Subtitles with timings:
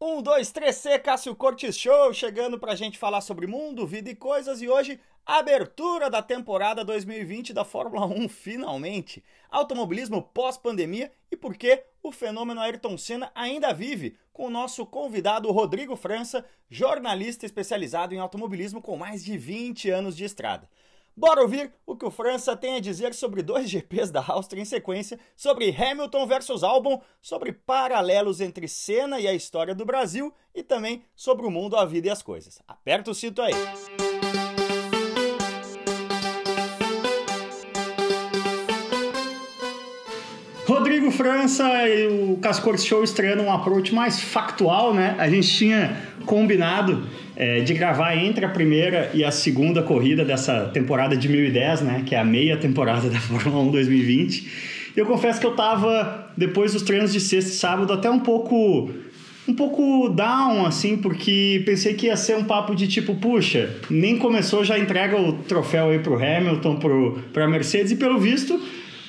[0.00, 4.14] Um, dois, três, C, Cássio Cortes Show, chegando pra gente falar sobre mundo, vida e
[4.14, 9.24] coisas, e hoje, abertura da temporada 2020 da Fórmula 1, finalmente.
[9.50, 15.50] Automobilismo pós-pandemia e por que o fenômeno Ayrton Senna ainda vive, com o nosso convidado
[15.50, 20.70] Rodrigo França, jornalista especializado em automobilismo com mais de 20 anos de estrada.
[21.18, 24.64] Bora ouvir o que o França tem a dizer sobre dois GPs da Áustria em
[24.64, 30.62] sequência, sobre Hamilton versus Albon, sobre paralelos entre Senna e a história do Brasil e
[30.62, 32.62] também sobre o mundo, a vida e as coisas.
[32.68, 33.52] Aperta o cinto aí.
[40.68, 45.16] Rodrigo França e o Cascor Show estreando um approach mais factual, né?
[45.18, 50.64] A gente tinha combinado é, de gravar entre a primeira e a segunda corrida dessa
[50.74, 52.02] temporada de 2010, né?
[52.04, 54.48] Que é a meia temporada da Fórmula 1 2020.
[54.96, 58.18] E eu confesso que eu tava, depois dos treinos de sexta e sábado, até um
[58.18, 58.90] pouco
[59.46, 64.18] um pouco down, assim, porque pensei que ia ser um papo de tipo, puxa, nem
[64.18, 68.60] começou, já entrega o troféu aí pro Hamilton, pro, pra Mercedes, e pelo visto,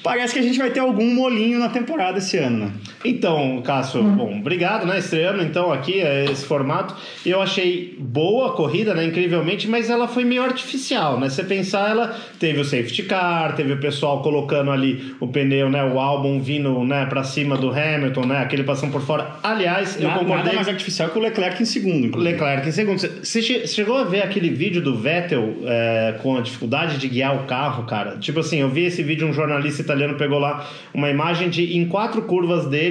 [0.02, 2.72] Parece que a gente vai ter algum molinho na temporada esse ano, né?
[3.04, 4.16] Então, Cássio, uhum.
[4.16, 5.00] bom, obrigado, né?
[5.00, 6.96] Estreando então aqui é, esse formato.
[7.26, 9.06] Eu achei boa a corrida, né?
[9.06, 11.30] Incrivelmente, mas ela foi meio artificial, né?
[11.30, 15.84] Você pensar, ela teve o safety car, teve o pessoal colocando ali o pneu, né?
[15.84, 17.06] O álbum vindo, né?
[17.06, 18.40] Pra cima do Hamilton, né?
[18.40, 19.36] Aquele passando por fora.
[19.42, 20.46] Aliás, eu nada, concordei.
[20.46, 22.08] Nada mais artificial que o Leclerc em segundo.
[22.08, 22.34] Inclusive.
[22.34, 23.00] Leclerc em segundo.
[23.00, 27.46] Você chegou a ver aquele vídeo do Vettel é, com a dificuldade de guiar o
[27.46, 28.18] carro, cara?
[28.18, 31.86] Tipo assim, eu vi esse vídeo um jornalista italiano pegou lá uma imagem de em
[31.86, 32.89] quatro curvas dele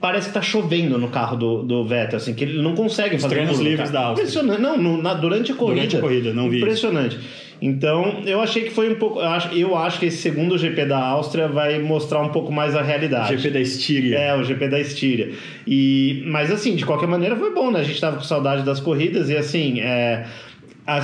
[0.00, 3.34] parece que tá chovendo no carro do, do Vettel, assim, que ele não consegue fazer
[3.34, 4.24] treinos livres da Áustria.
[4.24, 4.60] Impressionante.
[4.60, 5.80] Não, no, na, durante a corrida.
[5.80, 6.58] Durante a corrida, não vi.
[6.58, 7.18] Impressionante.
[7.60, 9.18] Então, eu achei que foi um pouco.
[9.18, 12.76] Eu acho, eu acho que esse segundo GP da Áustria vai mostrar um pouco mais
[12.76, 13.34] a realidade.
[13.34, 14.18] O GP da Estíria.
[14.18, 15.32] É, o GP da Estíria.
[15.66, 17.80] E, mas, assim, de qualquer maneira foi bom, né?
[17.80, 20.26] A gente tava com saudade das corridas e, assim, é,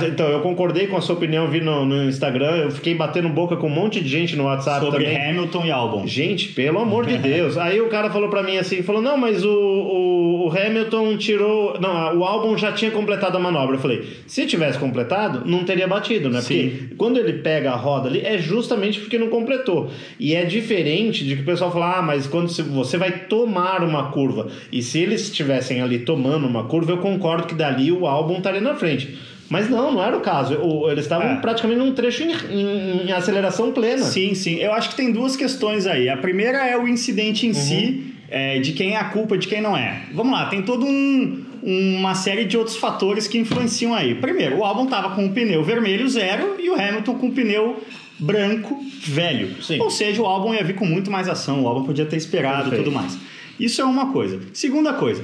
[0.07, 3.57] então, eu concordei com a sua opinião, vi no, no, Instagram, eu fiquei batendo boca
[3.57, 5.29] com um monte de gente no WhatsApp Sobre também.
[5.29, 6.07] Hamilton e Albon.
[6.07, 7.57] Gente, pelo amor de Deus.
[7.57, 11.77] Aí o cara falou para mim assim, falou, não, mas o, o, o, Hamilton tirou...
[11.81, 13.75] Não, o Albon já tinha completado a manobra.
[13.75, 16.39] Eu falei, se tivesse completado, não teria batido, né?
[16.39, 16.69] Sim.
[16.69, 19.91] Porque quando ele pega a roda ali, é justamente porque não completou.
[20.17, 24.11] E é diferente de que o pessoal fala, ah, mas quando você vai tomar uma
[24.11, 28.37] curva, e se eles estivessem ali tomando uma curva, eu concordo que dali o Albon
[28.37, 29.32] estaria na frente.
[29.53, 30.57] Mas não, não era o caso.
[30.89, 31.35] eles estavam é.
[31.35, 34.01] praticamente num trecho em, em, em, aceleração plena.
[34.01, 34.55] Sim, sim.
[34.55, 36.09] Eu acho que tem duas questões aí.
[36.09, 37.53] A primeira é o incidente em uhum.
[37.53, 40.05] si, é, de quem é a culpa, de quem não é.
[40.11, 44.15] Vamos lá, tem todo um, uma série de outros fatores que influenciam aí.
[44.15, 47.79] Primeiro, o álbum estava com o pneu vermelho zero e o Hamilton com o pneu
[48.17, 49.61] branco velho.
[49.61, 49.79] Sim.
[49.79, 52.73] Ou seja, o álbum ia vir com muito mais ação, o álbum podia ter esperado
[52.73, 53.19] e tudo mais.
[53.59, 54.39] Isso é uma coisa.
[54.51, 55.23] Segunda coisa,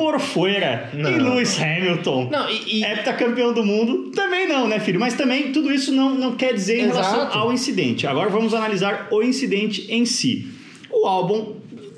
[0.00, 0.88] por fora.
[0.94, 1.10] Não.
[1.10, 2.84] E Lewis Hamilton, não, e, e...
[2.84, 4.98] heptacampeão do mundo, também não, né, filho?
[4.98, 7.10] Mas também tudo isso não, não quer dizer em Exato.
[7.10, 8.06] relação ao incidente.
[8.06, 10.48] Agora vamos analisar o incidente em si.
[10.90, 11.56] O álbum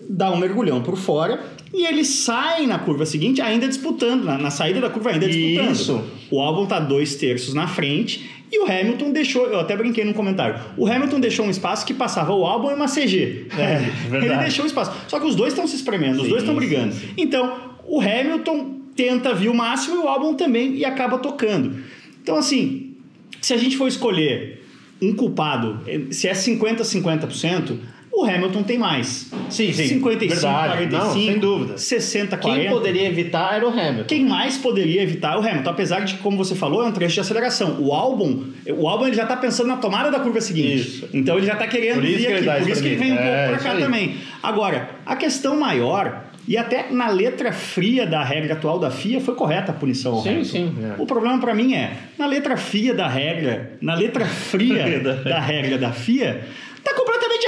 [0.09, 4.51] dá um mergulhão por fora e ele sai na curva seguinte ainda disputando, na, na
[4.51, 5.73] saída da curva ainda disputando.
[5.73, 6.05] Isso.
[6.29, 10.13] O álbum tá dois terços na frente e o Hamilton deixou, eu até brinquei no
[10.13, 13.47] comentário, o Hamilton deixou um espaço que passava o álbum e uma CG.
[13.57, 13.79] É,
[14.11, 14.27] verdade.
[14.27, 14.93] Ele deixou um espaço.
[15.07, 16.93] Só que os dois estão se espremendo, sim, os dois estão brigando.
[16.93, 17.09] Sim.
[17.17, 21.77] Então, o Hamilton tenta vir o máximo e o álbum também e acaba tocando.
[22.23, 22.95] Então, assim,
[23.41, 24.63] se a gente for escolher
[25.01, 27.79] um culpado, se é 50 50%,
[28.13, 29.31] o Hamilton tem mais.
[29.49, 29.89] Sim, sim.
[29.89, 30.89] 55, Verdade.
[30.89, 31.79] 45, Não, sem dúvida.
[31.79, 32.61] 60, 40.
[32.61, 34.05] Quem poderia evitar era o Hamilton.
[34.05, 37.15] Quem mais poderia evitar é o Hamilton, apesar de, como você falou, é um trecho
[37.15, 37.79] de aceleração.
[37.81, 40.77] O álbum, o álbum ele já está pensando na tomada da curva seguinte.
[40.77, 41.09] Isso.
[41.13, 42.45] Então ele já está querendo por vir aqui.
[42.45, 44.17] Por isso que ele vem um pouco é, para cá também.
[44.43, 49.35] Agora, a questão maior e até na letra fria da regra atual da FIA foi
[49.35, 50.21] correta a punição.
[50.23, 50.51] Sim, Hamilton.
[50.51, 50.75] sim.
[50.83, 51.01] É.
[51.01, 55.79] O problema para mim é, na letra fria da regra, na letra fria da regra
[55.79, 56.45] da FIA,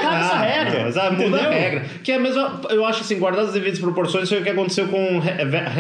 [0.05, 1.11] Errada ah, essa regra.
[1.13, 1.85] Muda a regra.
[2.03, 2.61] Que é a mesma.
[2.71, 5.21] Eu acho assim, guardar as devidas proporções, foi o que aconteceu com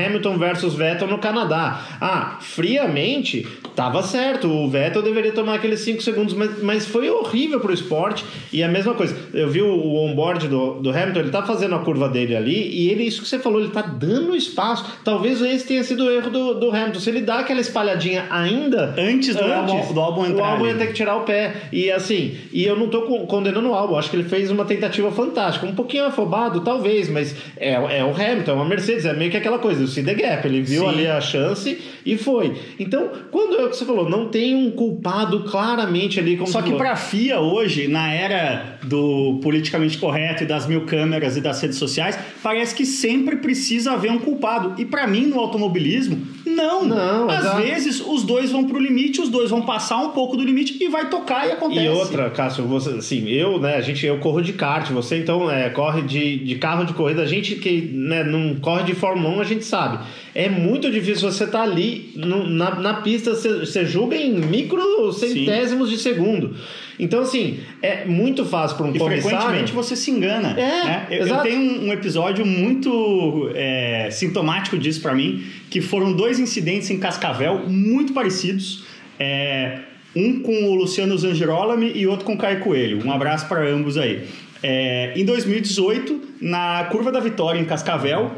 [0.04, 1.80] Hamilton versus Vettel no Canadá.
[2.00, 4.48] Ah, friamente, tava certo.
[4.48, 8.24] O Vettel deveria tomar aqueles 5 segundos, mas, mas foi horrível pro esporte.
[8.52, 11.78] E a mesma coisa, eu vi o, onboard do, do Hamilton, ele tá fazendo a
[11.80, 14.84] curva dele ali, e ele, isso que você falou, ele tá dando espaço.
[15.04, 17.00] Talvez esse tenha sido o erro do, do Hamilton.
[17.00, 18.94] Se ele dá aquela espalhadinha ainda.
[18.98, 20.42] Antes do, antes, álbum, do álbum entrar.
[20.42, 21.54] O álbum ia ter que tirar o pé.
[21.72, 23.96] E assim, e eu não tô condenando o álbum.
[23.96, 25.66] Acho que ele fez uma tentativa fantástica.
[25.66, 29.36] Um pouquinho afobado, talvez, mas é, é o Hamilton, é uma Mercedes, é meio que
[29.36, 30.46] aquela coisa, o see the gap.
[30.46, 30.88] Ele viu Sim.
[30.88, 32.54] ali a chance e foi.
[32.78, 36.62] Então, quando é o que você falou, não tem um culpado claramente ali como Só
[36.62, 41.40] que para a FIA hoje, na era do politicamente correto e das mil câmeras e
[41.40, 44.80] das redes sociais, parece que sempre precisa haver um culpado.
[44.80, 46.84] E para mim, no automobilismo, não.
[46.84, 47.62] Não, Às exato.
[47.62, 50.88] vezes, os dois vão pro limite, os dois vão passar um pouco do limite e
[50.88, 51.84] vai tocar e acontece.
[51.84, 55.50] E outra, Cássio, você, assim, eu, né, a gente, eu corro de kart, você então
[55.50, 59.36] é, corre de, de carro de corrida, a gente que né, não corre de Fórmula
[59.36, 59.98] 1, a gente sabe.
[60.34, 65.12] É muito difícil você estar ali no- na, na pista, você, você julga em micro
[65.12, 66.56] centésimos de segundo.
[66.98, 69.38] Então, assim, é muito fácil para um E comissário...
[69.38, 70.50] frequentemente você se engana.
[70.58, 71.06] É, né?
[71.10, 76.38] eu, eu tenho um, um episódio muito é, sintomático disso pra mim, que foram dois
[76.38, 78.84] incidentes em Cascavel muito parecidos.
[79.18, 79.78] É,
[80.14, 83.04] um com o Luciano Zangirolami e outro com o Caio Coelho.
[83.04, 84.24] Um abraço para ambos aí.
[84.62, 88.32] É, em 2018, na curva da vitória em Cascavel,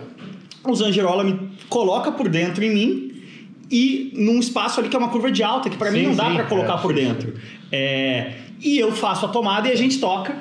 [0.64, 1.38] o Zangirolami
[1.68, 3.12] coloca por dentro em mim
[3.70, 6.30] e num espaço ali que é uma curva de alta, que para mim não dá
[6.30, 7.34] para colocar é, por dentro.
[7.70, 8.32] É,
[8.62, 10.36] e eu faço a tomada e a gente toca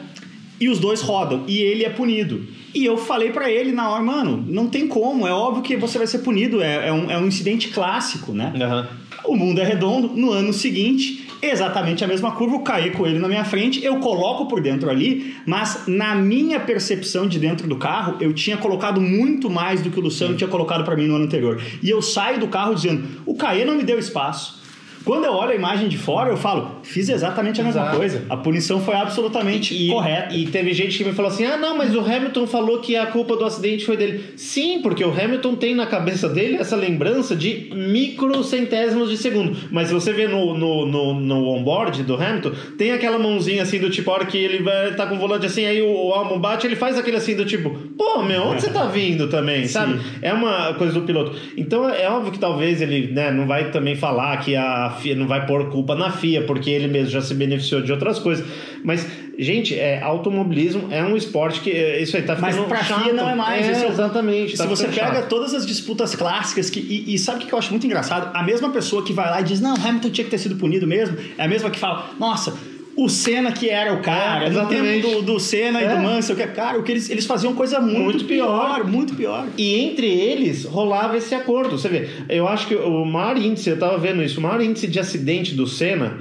[0.60, 2.48] e os dois rodam e ele é punido.
[2.74, 5.98] E eu falei pra ele na hora, mano, não tem como, é óbvio que você
[5.98, 8.54] vai ser punido, é, é um, é um incidente clássico, né?
[8.56, 8.88] Aham.
[9.24, 10.10] O mundo é redondo.
[10.10, 13.98] No ano seguinte, exatamente a mesma curva, eu caí com ele na minha frente, eu
[14.00, 19.00] coloco por dentro ali, mas na minha percepção de dentro do carro, eu tinha colocado
[19.02, 21.62] muito mais do que o Luciano tinha colocado para mim no ano anterior.
[21.82, 24.65] E eu saio do carro dizendo: o Caê não me deu espaço.
[25.06, 27.98] Quando eu olho a imagem de fora, eu falo, fiz exatamente a mesma Exato.
[27.98, 28.26] coisa.
[28.30, 30.34] A punição foi absolutamente E, correta.
[30.34, 33.06] e teve gente que me falou assim: ah, não, mas o Hamilton falou que a
[33.06, 34.24] culpa do acidente foi dele.
[34.36, 39.56] Sim, porque o Hamilton tem na cabeça dele essa lembrança de microcentésimos de segundo.
[39.72, 43.80] Mas se você vê no, no, no, no onboard do Hamilton, tem aquela mãozinha assim
[43.80, 46.14] do tipo, a hora que ele vai tá com o volante assim, aí o, o
[46.14, 49.68] álbum bate, ele faz aquele assim do tipo, pô, meu, onde você tá vindo também,
[49.68, 50.00] sabe?
[50.22, 51.36] É uma coisa do piloto.
[51.58, 55.28] Então é óbvio que talvez ele né, não vai também falar que a FIA não
[55.28, 58.46] vai pôr culpa na FIA, porque ele mesmo já se beneficiou de outras coisas.
[58.84, 59.06] Mas,
[59.38, 63.04] gente, é, automobilismo é um esporte que é, isso aí tá Mas ficando pra chato.
[63.04, 63.66] FIA não é mais.
[63.68, 64.58] É, é exatamente.
[64.58, 65.30] tá Se você pega chato.
[65.30, 68.32] todas as disputas clássicas que, e, e sabe o que eu acho muito engraçado?
[68.36, 70.88] A mesma pessoa que vai lá e diz, não, Hamilton tinha que ter sido punido
[70.88, 72.54] mesmo, é a mesma que fala, nossa,
[72.98, 75.96] o Senna que era o cara, É, no tempo do, do Senna e É.
[75.96, 78.76] do Mansell, que é cara, o que eles, eles faziam coisa muito, Muito pior.
[78.76, 79.46] pior, muito pior.
[79.58, 81.78] E entre eles rolava esse acordo.
[81.78, 84.88] Você vê, eu acho que o maior índice, eu tava vendo isso, o maior índice
[84.88, 86.18] de acidente do Senna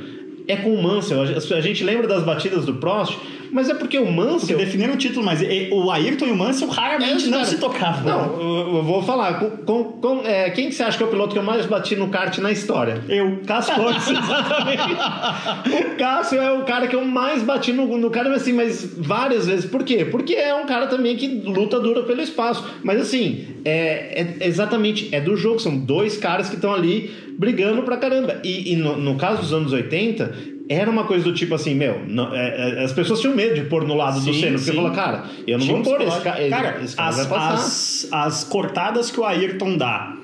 [0.48, 1.22] é com o Mansell.
[1.22, 3.16] A gente lembra das batidas do Prost,
[3.54, 4.58] mas é porque o Porque Mansell.
[4.58, 5.40] definiram o título, mas
[5.70, 7.44] o Ayrton e o Mansell raramente É, não cara.
[7.46, 8.04] se tocavam.
[8.04, 9.38] Não, eu eu vou falar.
[9.38, 11.64] Com, com- com- é, quem que você acha que é o piloto que eu mais
[11.64, 13.02] bati no kart na história?
[13.08, 14.04] Eu, Cássio Torres.
[14.08, 18.84] o Cássio é o cara que eu mais bati no, no cara, mas assim, mas
[18.98, 19.64] várias vezes.
[19.66, 20.04] Por quê?
[20.04, 22.64] Porque é um cara também que luta dura pelo espaço.
[22.82, 25.58] Mas assim, é, é exatamente, é do jogo.
[25.58, 28.40] São dois caras que estão ali brigando pra caramba.
[28.44, 30.34] E, e no, no caso dos anos 80,
[30.68, 33.62] era uma coisa do tipo assim, meu, não- é- é- as pessoas tinham medo de
[33.68, 34.76] pôr no lado do Sim, Seno, porque sim.
[34.76, 36.48] falou, cara, eu não Tinha vou pôr esse cara.
[36.48, 40.16] Cara, esse cara as, as, as cortadas que o Ayrton dá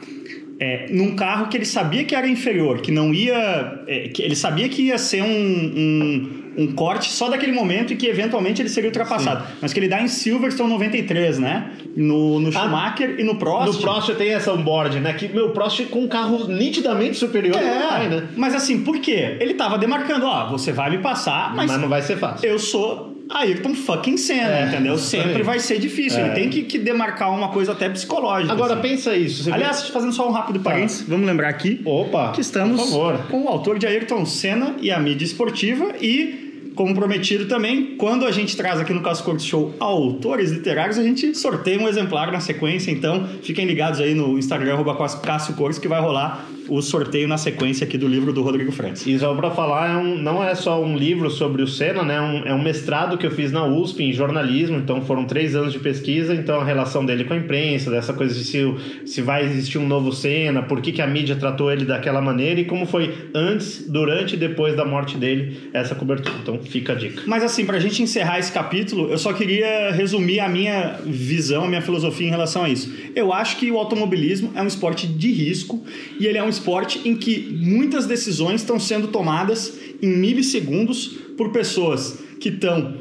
[0.60, 3.82] é, num carro que ele sabia que era inferior, que não ia.
[3.86, 7.96] é, que ele sabia que ia ser um, um, um corte só daquele momento e
[7.96, 9.44] que eventualmente ele seria ultrapassado.
[9.62, 11.70] Mas que ele dá em Silverstone 93, né?
[11.96, 13.62] No, no Schumacher e no Prost.
[13.62, 15.12] Ah, No Prost tem essa onboard, né?
[15.14, 18.28] Que meu Prost com um carro nitidamente superior É, vai, né?
[18.36, 19.36] mas assim, por quê?
[19.40, 22.48] Ele tava demarcando, ó, você vai me passar, mas, Mas, não vai ser fácil.
[22.48, 24.98] eu sou Ayrton fucking Senna, É, entendeu?
[24.98, 26.18] Sempre vai ser difícil.
[26.18, 26.26] É.
[26.26, 28.52] Ele tem que, que demarcar uma coisa até psicológica.
[28.52, 28.82] Agora assim.
[28.82, 29.44] pensa isso.
[29.44, 32.90] você vê- Aliás, fazendo só um rápido parênteses, vamos lembrar aqui opa, que estamos
[33.30, 38.24] com o autor de Ayrton Senna e a mídia esportiva e, como prometido também, quando
[38.24, 42.30] a gente traz aqui no Caso Corto Show autores literários, a gente sorteia um exemplar
[42.32, 44.78] na sequência, então fiquem ligados aí no Instagram,
[45.22, 49.04] Cássio Cortes, que vai rolar o sorteio na sequência aqui do livro do Rodrigo Frantz.
[49.04, 52.20] E só pra falar, é um- não é só um livro sobre o Senna, né?
[52.20, 55.72] Um- é um mestrado que eu fiz na USP em jornalismo, então foram três anos
[55.72, 58.58] de pesquisa, então a relação dele com a imprensa, dessa coisa de se,
[59.04, 62.60] se vai existir um novo Senna, por que, que a mídia tratou ele daquela maneira
[62.60, 66.36] e como foi antes, durante e depois da morte dele essa cobertura.
[66.40, 67.22] Então fica a dica.
[67.26, 71.68] Mas assim, pra gente encerrar esse capítulo, eu só queria resumir a minha visão, a
[71.68, 72.92] minha filosofia em relação a isso.
[73.14, 75.82] Eu acho que o automobilismo é um esporte de risco
[76.18, 81.50] e ele é um esporte em que muitas decisões estão sendo tomadas em milissegundos por
[81.50, 82.94] pessoas que estão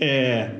[0.00, 0.50] é,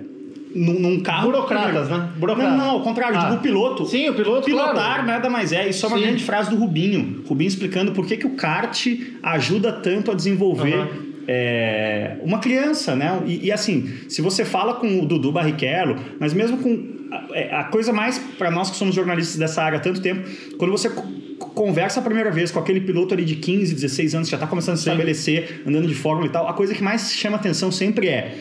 [0.54, 1.30] num, num carro.
[1.30, 2.10] Burocratas, né?
[2.16, 2.52] Burocratas.
[2.56, 3.22] Não, não, ao contrário, Ah.
[3.24, 3.86] digo o piloto.
[3.86, 5.06] Sim, o piloto, Pilotar claro.
[5.06, 5.68] nada mais é.
[5.68, 6.04] Isso é uma Sim.
[6.04, 7.22] grande frase do Rubinho.
[7.26, 8.86] Rubinho explicando por que, que o kart
[9.22, 10.88] ajuda tanto a desenvolver Aham.
[11.32, 13.22] É, uma criança, né?
[13.24, 17.54] E, e, assim, se você fala com o Dudu Barrichello, mas mesmo com a, é,
[17.54, 20.90] a coisa mais para nós que somos jornalistas dessa área há tanto tempo, quando você
[21.38, 24.48] conversa a primeira vez com aquele piloto ali de 15, 16 anos que já está
[24.48, 27.70] começando a se estabelecer, andando de fórmula e tal, a coisa que mais chama atenção
[27.70, 28.34] sempre é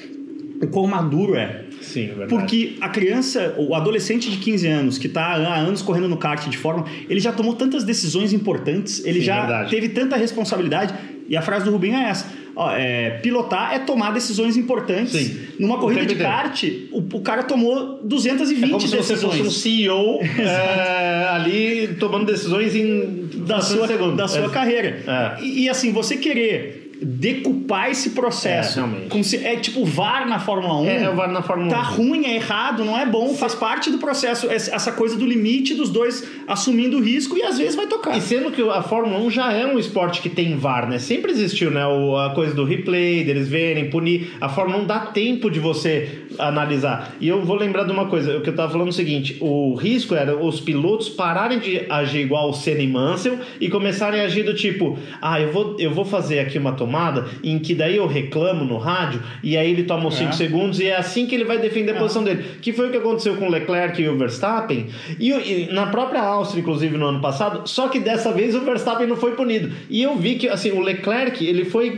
[0.60, 1.66] o quão maduro é.
[1.82, 2.30] Sim, é verdade.
[2.30, 6.50] Porque a criança, o adolescente de 15 anos, que está há anos correndo no kart
[6.50, 9.70] de fórmula, ele já tomou tantas decisões importantes, ele Sim, já verdade.
[9.70, 10.94] teve tanta responsabilidade.
[11.30, 15.12] E a frase do Rubinho é essa: ó, é, pilotar é tomar decisões importantes.
[15.14, 15.40] Sim.
[15.60, 19.38] Numa corrida de kart, o, o cara tomou 220 É como se você decisões.
[19.38, 24.16] fosse um CEO é, ali tomando decisões em da sua, de segundo.
[24.16, 24.50] da sua É.
[24.50, 25.04] carreira.
[25.40, 25.44] É.
[25.44, 28.80] E, e, assim, você querer decupar esse processo.
[29.14, 30.86] É, se, é tipo VAR na Fórmula 1.
[30.86, 31.96] É, é o VAR na Fórmula Tá 1.
[31.96, 34.50] ruim, é errado, não é bom, faz parte do processo.
[34.50, 38.18] Essa essa coisa do limite dos dois assumindo o risco e às vezes vai tocar.
[38.18, 41.00] E sendo que a Fórmula 1 já é um esporte que tem VAR, né?
[41.00, 41.86] Sempre existiu, né?
[41.86, 44.32] O- a coisa do replay, deles verem, punir.
[44.42, 47.16] A Fórmula 1 dá tempo de você analisar.
[47.20, 49.38] E eu vou lembrar de uma coisa, o que eu tava falando é o seguinte:
[49.40, 54.22] o risco era os pilotos pararem de agir igual o Senna e Mansell e começarem
[54.22, 56.89] a agir do tipo, ah, eu vou, eu vou fazer aqui uma tomada
[57.44, 60.34] em que daí eu reclamo no rádio e aí ele toma os 5 É.
[60.34, 62.44] segundos e é assim que ele vai defender a posição dele.
[62.62, 64.88] Que foi o que aconteceu com o Leclerc e o Verstappen.
[65.20, 69.08] E, e na própria Áustria, inclusive, no ano passado, só que dessa vez o Verstappen
[69.08, 69.72] não foi punido.
[69.90, 71.90] E eu vi que, assim, o Leclerc, ele foi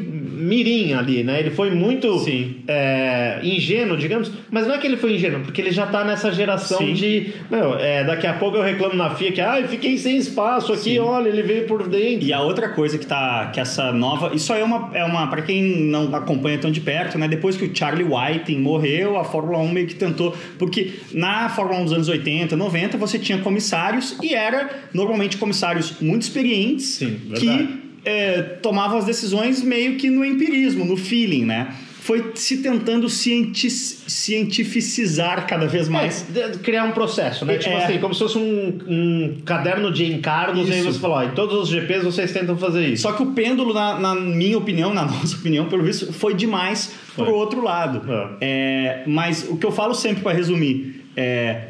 [0.42, 1.40] mirim ali, né?
[1.40, 2.58] Ele foi muito Sim.
[2.68, 4.32] é, ingênuo, digamos.
[4.50, 6.94] Mas não é que ele foi ingênuo, porque ele já tá nessa geração Sim.
[6.94, 7.34] de...
[7.50, 10.74] Meu, é, daqui a pouco eu reclamo na FIA que, ah, eu fiquei sem espaço
[10.74, 12.28] aqui, olha, ele veio por dentro.
[12.28, 15.28] E a outra coisa que tá que essa nova, isso aí é uma é uma
[15.28, 17.28] para quem não acompanha tão de perto, né?
[17.28, 21.80] Depois que o Charlie Whiting morreu, a Fórmula 1 meio que tentou, porque na Fórmula
[21.80, 27.20] 1 dos anos 80, 90, você tinha comissários e era normalmente comissários muito experientes Sim,
[27.28, 27.68] verdade.
[27.68, 31.74] que é, tomavam as decisões meio que no empirismo, no feeling, né?
[32.02, 36.26] Foi se tentando cienti cientificizar cada vez mais.
[36.36, 37.56] É, criar um processo, né?
[37.56, 37.58] É.
[37.60, 40.94] Tipo assim, como se fosse um, um caderno de encargos, e aí Isso.
[40.94, 43.04] você falou, ó, em todos os GPs vocês tentam fazer isso.
[43.04, 46.92] Só que o pêndulo, na, na minha opinião, na nossa opinião, pelo visto, foi demais
[47.16, 47.26] Foi.
[47.26, 48.02] pro outro lado.
[48.42, 51.68] É, mas o que eu falo sempre para resumir é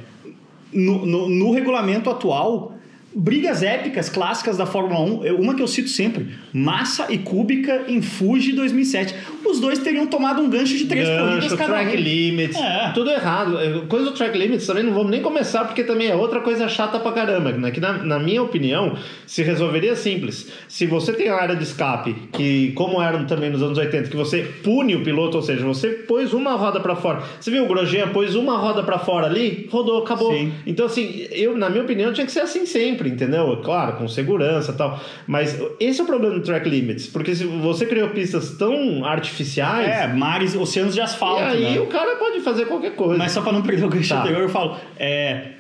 [0.72, 2.71] no, no- no regulamento atual.
[3.14, 7.84] Brigas épicas clássicas da Fórmula 1, eu- uma que eu cito sempre, Massa e Kubica
[7.90, 9.14] em Fuji 2007.
[9.46, 12.00] Os dois teriam tomado um gancho de três corridas Gancho, cada track um.
[12.00, 12.92] limits, É.
[12.94, 13.86] tudo errado.
[13.90, 17.00] Coisa do track limits também não vamos nem começar, porque também é outra coisa chata
[17.00, 17.52] pra caramba.
[17.52, 17.72] Né?
[17.72, 18.96] Que na, na minha opinião,
[19.28, 20.50] se resolveria simples.
[20.70, 24.16] Se você tem a área de escape, que como era também nos anos 80, que
[24.16, 27.24] você pune o piloto, ou seja, você pôs uma roda pra fora.
[27.40, 30.32] Você viu o Grosjean pôs uma roda pra fora ali, rodou, acabou.
[30.34, 30.54] Sim.
[30.66, 33.58] Então, assim, eu, na minha opinião, tinha que ser assim sempre, entendeu?
[33.64, 35.00] Claro, com segurança e tal.
[35.28, 39.88] Mas esse é o problema do track limits, porque se você criou pistas tão artificiais.
[39.88, 41.44] É, mares, oceanos de E asfalto.
[41.44, 41.80] aí né?
[41.80, 43.18] o cara pode fazer qualquer coisa.
[43.18, 44.20] Mas só para não perder o gancho Tá.
[44.22, 44.76] anterior, eu falo.
[44.98, 45.52] É,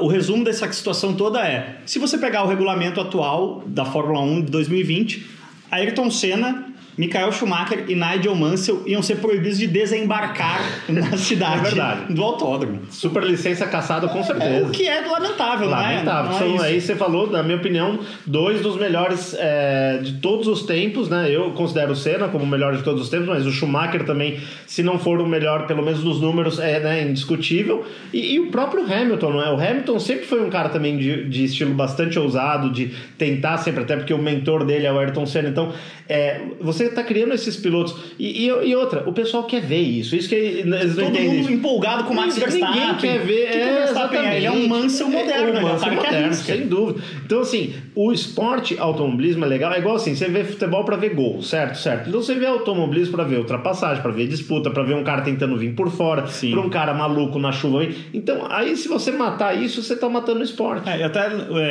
[0.00, 4.42] o resumo dessa situação toda é: se você pegar o regulamento atual da Fórmula 1
[4.42, 5.26] de 2020,
[5.70, 6.64] Ayrton Senna,
[6.96, 12.80] Michael Schumacher e Nigel Mansell iam ser proibidos de desembarcar na cidade É do autódromo.
[12.90, 14.66] Super licença caçada com É, certeza.
[14.66, 15.70] o que é lamentável, é?
[15.70, 16.30] Lamentável.
[16.30, 16.64] Não é São, isso.
[16.64, 21.28] aí você falou, na minha opinião, dois dos melhores é, de todos os tempos, né?
[21.30, 24.38] Eu considero o Senna como o melhor de todos os tempos, mas o Schumacher também,
[24.66, 27.84] se não for o melhor, pelo menos nos números, é né, indiscutível.
[28.12, 29.50] E, e o próprio Hamilton, não é?
[29.50, 33.82] O Hamilton sempre foi um cara também de, de estilo bastante ousado, de tentar sempre,
[33.82, 35.48] até porque o mentor dele é o Ayrton Senna.
[35.48, 35.72] Então,
[36.08, 37.94] é, você está criando esses pilotos.
[38.18, 40.14] E, e, e outra, o pessoal quer ver isso.
[40.16, 41.38] Isso que eles não Todo entendem.
[41.38, 42.96] mundo empolgado com o Max Ninguém Verstappen.
[43.00, 43.46] quer ver.
[43.46, 44.36] Que que é, o Verstappen é?
[44.36, 44.66] Ele é um.
[44.68, 45.48] Mansell moderno.
[45.48, 46.52] É, um é um Mansell moderno, arrisca.
[46.54, 47.00] sem dúvida.
[47.24, 49.72] Então, assim, o esporte automobilismo é legal.
[49.72, 51.76] É igual assim, você vê futebol pra ver gol, certo?
[51.78, 52.08] Certo.
[52.08, 55.56] Então você vê automobilismo pra ver ultrapassagem, pra ver disputa, pra ver um cara tentando
[55.56, 57.86] vir por fora, pra um cara maluco na chuva.
[58.12, 60.88] Então, aí se você matar isso, você tá matando o esporte.
[60.88, 61.26] É, até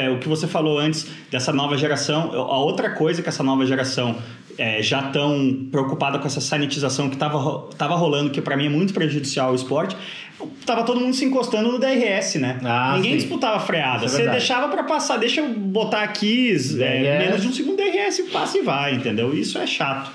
[0.06, 3.66] é, o que você falou antes dessa nova geração, a outra coisa que essa nova
[3.66, 4.16] geração
[4.58, 8.70] é, já tão preocupada com essa sanitização que estava tava rolando, que para mim é
[8.70, 9.96] muito prejudicial ao esporte,
[10.66, 12.60] tava todo mundo se encostando no DRS, né?
[12.64, 13.18] Ah, Ninguém sim.
[13.18, 14.06] disputava freada.
[14.06, 18.22] É Você deixava para passar, deixa eu botar aqui é, menos de um segundo DRS,
[18.32, 19.34] passa e vai, entendeu?
[19.34, 20.12] Isso é chato.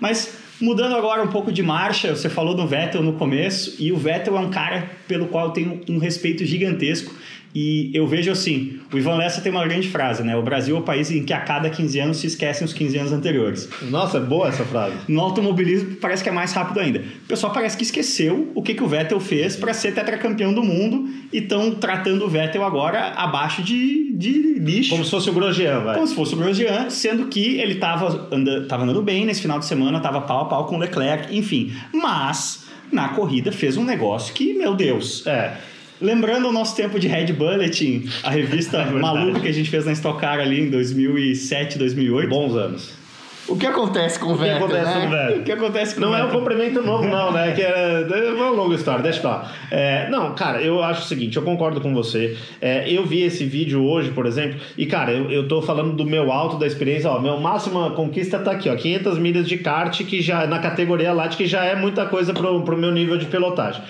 [0.00, 3.96] Mas mudando agora um pouco de marcha, você falou do Vettel no começo, e o
[3.96, 7.14] Vettel é um cara pelo qual eu tenho um respeito gigantesco
[7.54, 10.36] E eu vejo assim, o Ivan Lessa tem uma grande frase, né?
[10.36, 12.98] O Brasil é o país em que a cada 15 anos se esquecem os 15
[12.98, 13.68] anos anteriores.
[13.82, 14.96] Nossa, é boa essa frase.
[15.06, 16.98] No automobilismo parece que é mais rápido ainda.
[16.98, 20.64] O pessoal parece que esqueceu o que, que o Vettel fez para ser tetracampeão do
[20.64, 24.90] mundo e estão tratando o Vettel agora abaixo de, de lixo.
[24.90, 25.94] Como se fosse o Grosjean, vai.
[25.94, 29.60] Como se fosse o Grosjean, sendo que ele estava anda, tava andando bem nesse final
[29.60, 31.72] de semana, estava pau a pau com o Leclerc, enfim.
[31.92, 35.24] Mas na corrida fez um negócio que, meu Deus.
[35.26, 35.56] É.
[36.00, 39.84] Lembrando o nosso tempo de Red Bulletin, a revista É maluca que a gente fez
[39.86, 42.28] na Stock Car ali em 2007, 2008.
[42.28, 43.04] Bons anos.
[43.46, 45.00] O que acontece com o O que Vettel, acontece né?
[45.00, 45.36] com o Vettel?
[45.40, 46.38] O que acontece com Não o é um Vettel?
[46.40, 47.52] cumprimento novo, não, né?
[47.52, 49.52] Que é, é uma longa história, deixa pra lá.
[49.70, 52.38] É, não, cara, eu acho o seguinte, eu concordo com você.
[52.58, 56.06] É, eu vi esse vídeo hoje, por exemplo, e, cara, eu, eu tô falando do
[56.06, 60.02] meu alto, da experiência, ó, meu máxima conquista tá aqui, ó, 500 milhas de kart,
[60.04, 63.26] que já, na categoria Light, que já é muita coisa pro, pro meu nível de
[63.26, 63.82] pilotagem.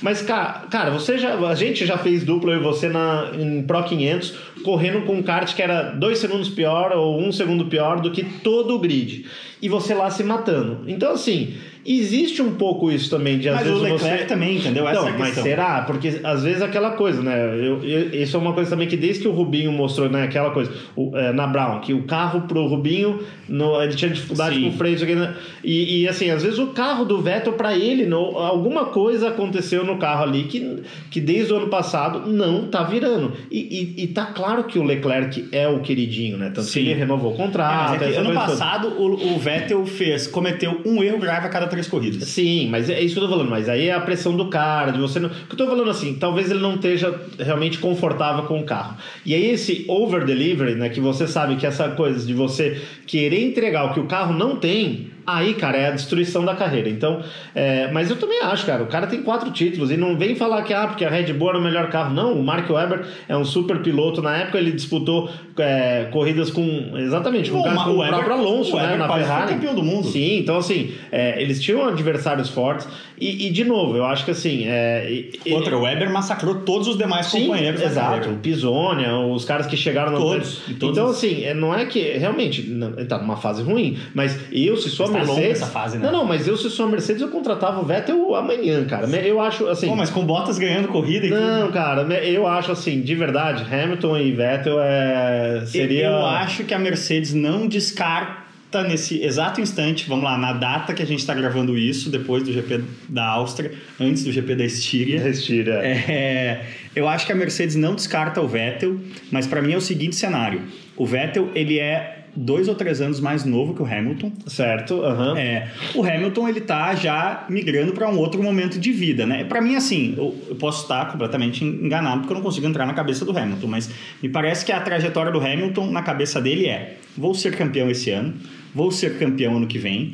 [0.00, 3.82] Mas, cara, cara, você já, a gente já fez dupla e você na, em Pro
[3.82, 8.10] 500, correndo com um kart que era dois segundos pior ou um segundo pior do
[8.10, 9.26] que todo o grid.
[9.60, 10.84] E você lá se matando.
[10.86, 11.54] Então, assim,
[11.88, 14.24] existe um pouco isso também de às Mas vezes o Leclerc você...
[14.26, 14.88] também, entendeu?
[14.88, 15.82] Essa Não, é mas será?
[15.82, 17.54] Porque às vezes aquela coisa, né?
[17.54, 20.24] Eu, eu- isso é uma coisa também que desde que o Rubinho mostrou, né?
[20.24, 24.56] Aquela coisa, o- é, na Brown, que o carro pro Rubinho, no, ele tinha dificuldade
[24.56, 24.62] Sim.
[24.62, 25.34] com o freio, né?
[25.64, 29.84] e, e assim, às vezes o carro do Vettel para ele, no, alguma coisa aconteceu
[29.84, 33.32] no carro ali que, que desde o ano passado não tá virando.
[33.50, 36.46] E, e, e tá claro que o Leclerc é o queridinho, né?
[36.54, 36.80] Tanto que Sim.
[36.80, 37.90] ele renovou o É, contrato.
[37.92, 41.48] mas é que essa ano passado o, o Vettel fez, cometeu um erro grave a
[41.48, 42.28] cada três corridas.
[42.28, 43.50] Sim, mas é isso que eu tô falando.
[43.50, 45.28] Mas aí é a pressão do cara, de você não.
[45.28, 48.96] Que eu tô falando assim, talvez ele não esteja realmente confortável com o carro.
[49.24, 50.88] E aí esse over delivery, né?
[50.88, 54.56] Que você sabe que essa coisa de você querer entregar o que o carro não
[54.56, 55.10] tem.
[55.30, 56.88] Aí, cara, é a destruição da carreira.
[56.88, 57.22] Então,
[57.54, 60.62] é, mas eu também acho, cara, o cara tem quatro títulos e não vem falar
[60.62, 62.14] que, ah, porque a Red Bull era o melhor carro.
[62.14, 64.22] Não, o Mark Webber é um super piloto.
[64.22, 68.76] Na época ele disputou é, corridas com, exatamente, com, O o, Webber- próprio Alonso, o
[68.76, 69.52] né, Webber na Ferrari.
[69.54, 70.06] campeão do mundo.
[70.08, 72.88] Sim, então assim, é, eles tinham adversários fortes
[73.20, 74.64] e, e, de novo, eu acho que assim.
[74.66, 78.30] É, Outra, o Weber massacrou todos os demais Sim, companheiros exato.
[78.30, 82.00] O Pisonia, os caras que chegaram no Todos, todos Então, assim, é, não é que
[82.16, 85.62] realmente ele tá numa fase ruim, mas eu, se sou Mercedes.
[85.62, 86.06] essa fase, né?
[86.06, 89.06] Não, não, mas eu, se sou a Mercedes, eu contratava o Vettel amanhã, cara.
[89.18, 89.88] Eu acho assim.
[89.88, 91.40] Pô, mas com Bottas ganhando corrida e tudo.
[91.40, 96.06] Não, cara, eu acho assim, de verdade, Hamilton e Vettel é, seria.
[96.06, 98.38] Eu acho que a Mercedes não descarta
[98.86, 102.52] nesse exato instante, vamos lá, na data que a gente está gravando isso, depois do
[102.52, 105.20] GP da Áustria, antes do GP da Estíria.
[105.20, 105.80] Respira.
[105.84, 108.98] É, eu acho que a Mercedes não descarta o Vettel,
[109.30, 110.62] mas para mim é o seguinte cenário:
[110.96, 114.32] o Vettel ele é dois ou três anos mais novo que o Hamilton.
[114.46, 115.36] Certo, aham.
[115.38, 119.44] É, o Hamilton ele tá já migrando para um outro momento de vida, né?
[119.44, 122.94] Para mim assim, eu, eu posso estar completamente enganado porque eu não consigo entrar na
[122.94, 123.90] cabeça do Hamilton, mas
[124.22, 128.10] me parece que a trajetória do Hamilton na cabeça dele é: vou ser campeão esse
[128.10, 128.34] ano,
[128.74, 130.12] vou ser campeão ano que vem.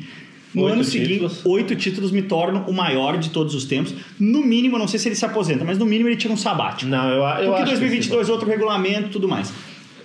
[0.53, 1.45] No Oito ano seguinte, títulos.
[1.45, 3.93] oito títulos me tornam o maior de todos os tempos.
[4.17, 6.89] No mínimo, não sei se ele se aposenta, mas no mínimo ele tira um sabático.
[6.89, 7.63] Não, eu, eu Porque acho.
[7.63, 9.51] que 2022 outro regulamento tudo mais.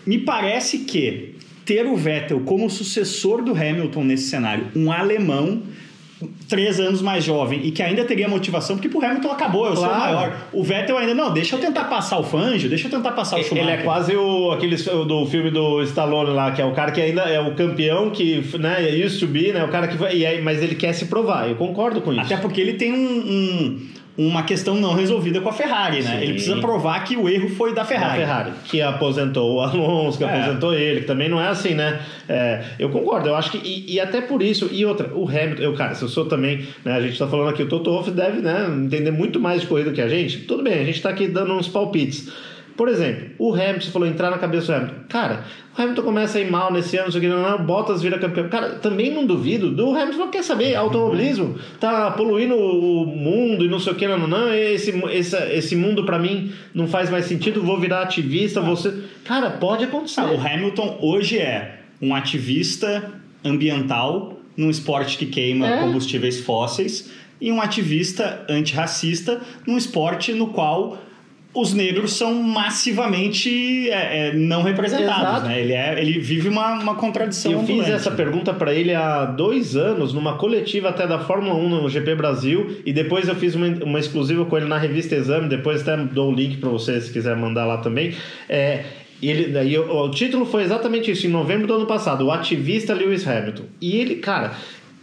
[0.05, 1.30] Me parece que
[1.64, 5.62] ter o Vettel como sucessor do Hamilton nesse cenário, um alemão
[6.46, 9.87] três anos mais jovem e que ainda teria motivação, porque pro Hamilton acabou, eu sou
[9.87, 10.14] o Claro.
[10.16, 10.37] maior.
[10.53, 13.42] O Vettel ainda, não, deixa eu tentar passar o Fangio, deixa eu tentar passar o
[13.42, 13.73] Schumacher.
[13.73, 17.01] Ele é quase o aquele do filme do Stallone lá, que é o cara que
[17.01, 20.62] ainda é o campeão que, né, used to be, né, o cara que vai, mas
[20.62, 21.49] ele quer se provar.
[21.49, 22.20] Eu concordo com isso.
[22.20, 23.81] Até porque ele tem um- um-
[24.18, 26.16] uma questão não resolvida com a Ferrari, né?
[26.18, 26.23] Sim.
[26.23, 28.18] Ele precisa provar que o erro foi da Da Ferrari.
[28.18, 30.27] Ferrari, que aposentou o Alonso, que É.
[30.40, 32.01] aposentou ele, que também não é assim, né?
[32.29, 33.59] É, eu concordo, eu acho que.
[33.59, 36.66] E, e até por isso, e outra, o Hamilton, eu, cara, se eu sou também,
[36.85, 36.92] né?
[36.92, 39.90] A gente tá falando aqui, o Toto Wolff deve, né, entender muito mais de corrida
[39.92, 40.38] que a gente.
[40.40, 42.29] Tudo bem, a gente tá aqui dando uns palpites.
[42.81, 44.95] Por exemplo, o Hamilton, você falou entrar na cabeça do Hamilton.
[45.11, 45.45] Cara,
[45.77, 48.01] o Hamilton começa a ir mal nesse ano, não sei o que, não, não, Bottas
[48.01, 48.49] vira campeão.
[48.49, 53.69] Cara, também não duvido do Hamilton, não quer saber, automobilismo tá poluindo o mundo e
[53.69, 57.11] não sei o que, não, não, não, esse, esse, esse mundo pra mim não faz
[57.11, 58.95] mais sentido, vou virar ativista, você...
[59.27, 60.23] Cara, pode acontecer.
[60.23, 63.12] Ah, o Hamilton hoje é um ativista
[63.45, 65.81] ambiental num esporte que queima É.
[65.81, 70.97] combustíveis fósseis e um ativista antirracista num esporte no qual
[71.53, 75.49] os negros são massivamente é, é, não representados.
[75.49, 75.61] Né?
[75.61, 77.53] Ele, é, ele vive uma, uma contradição.
[77.53, 81.69] Eu fiz essa pergunta pra ele há dois anos, numa coletiva até da Fórmula 1
[81.69, 85.49] no GP Brasil, e depois eu fiz uma, uma exclusiva com ele na revista Exame,
[85.49, 88.15] depois até dou o link pra você se quiser mandar lá também.
[88.49, 88.85] É,
[89.21, 92.95] ele, daí, o, o título foi exatamente isso, em novembro do ano passado, o ativista
[92.95, 93.65] Lewis Hamilton.
[93.81, 94.53] E ele, cara,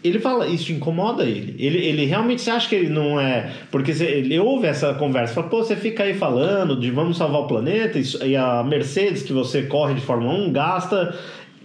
[0.08, 1.56] ele fala, isso incomoda ele.
[1.58, 3.52] Ele, ele realmente você acha que ele não é.
[3.72, 7.48] Porque ele ouve essa conversa, fala, pô, você fica aí falando de vamos salvar o
[7.48, 11.18] planeta, e a Mercedes que você corre de Fórmula 1 gasta.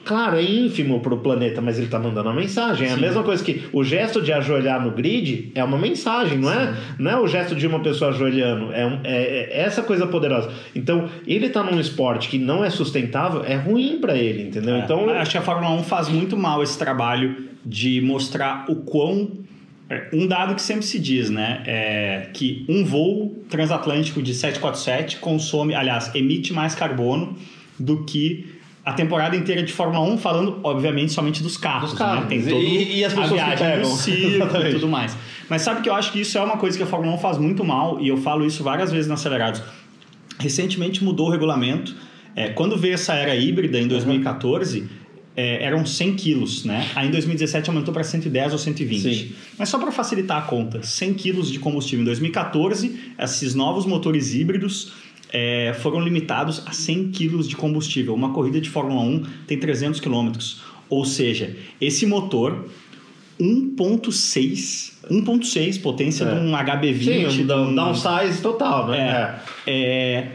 [0.05, 2.89] Claro, é ínfimo para o planeta, mas ele está mandando uma mensagem.
[2.89, 6.53] É a mesma coisa que o gesto de ajoelhar no grid é uma mensagem, não
[6.53, 10.07] é, não é o gesto de uma pessoa ajoelhando, é, um, é, é essa coisa
[10.07, 10.51] poderosa.
[10.75, 14.77] Então, ele está num esporte que não é sustentável, é ruim para ele, entendeu?
[14.77, 18.77] É, então, acho que a Fórmula 1 faz muito mal esse trabalho de mostrar o
[18.77, 19.31] quão
[19.89, 25.19] é, um dado que sempre se diz, né, é que um voo transatlântico de 747
[25.19, 27.37] consome, aliás, emite mais carbono
[27.79, 28.52] do que
[28.85, 31.91] a temporada inteira de Fórmula 1, falando, obviamente, somente dos carros.
[31.91, 32.25] Dos carros.
[32.25, 32.29] Né?
[32.29, 35.17] Tem todo E- e as pessoas a que viagem do circo e tudo mais.
[35.49, 37.39] Mas sabe que eu acho que isso é uma coisa que a Fórmula 1 faz
[37.39, 39.63] muito mal, e eu falo isso várias vezes na Acelerados.
[40.39, 41.95] Recentemente mudou o regulamento.
[42.35, 44.89] É, quando veio essa era híbrida em 2014,
[45.37, 46.89] é, eram 100 quilos, né?
[46.95, 49.01] Aí em 2017 aumentou para 110 ou 120.
[49.15, 49.33] Sim.
[49.59, 52.03] Mas só para facilitar a conta, 100 quilos de combustível.
[52.03, 54.93] Em 2014, esses novos motores híbridos
[55.33, 58.15] é, foram limitados a 100 quilos de combustível.
[58.15, 60.61] Uma corrida de Fórmula 1 tem 300 quilômetros.
[60.91, 62.67] Ou seja, esse motor
[63.41, 66.35] 1.6 1.6 potência É.
[66.35, 69.39] de um HB20 sim, de dá um- um downsize total, né?
[69.67, 70.27] é, é,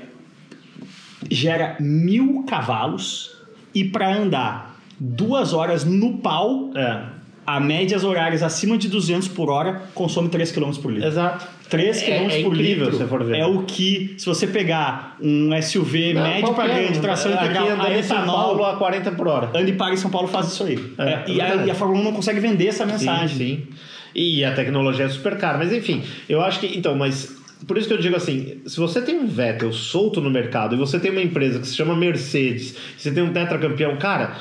[1.30, 3.32] gera mil cavalos
[3.74, 6.82] e para andar duas horas no pau, É.
[6.82, 7.04] é.
[7.46, 11.08] a médias horárias acima de 200 por hora consome 3 km por litro.
[11.08, 11.48] Exato.
[11.70, 13.38] 3 É- km é por incrível litro se você for ver.
[13.38, 17.70] é o que, se você pegar um SUV Não, médio para grande, tração Aqui integral,
[17.70, 19.48] andando a em São Paulo etanol, a 40 por hora.
[19.54, 20.80] anda e para em São Paulo faz isso aí.
[20.98, 23.28] É, É, e, a, e a Fórmula 1 não consegue vender essa mensagem.
[23.38, 23.68] Sim, sim.
[24.16, 25.58] E a tecnologia é super cara.
[25.58, 26.78] Mas enfim, eu acho que.
[26.78, 27.36] Então, mas.
[27.68, 30.78] Por isso que eu digo assim: se você tem um Vettel solto no mercado e
[30.78, 34.38] você tem uma empresa que se chama Mercedes, você tem um tetracampeão, cara,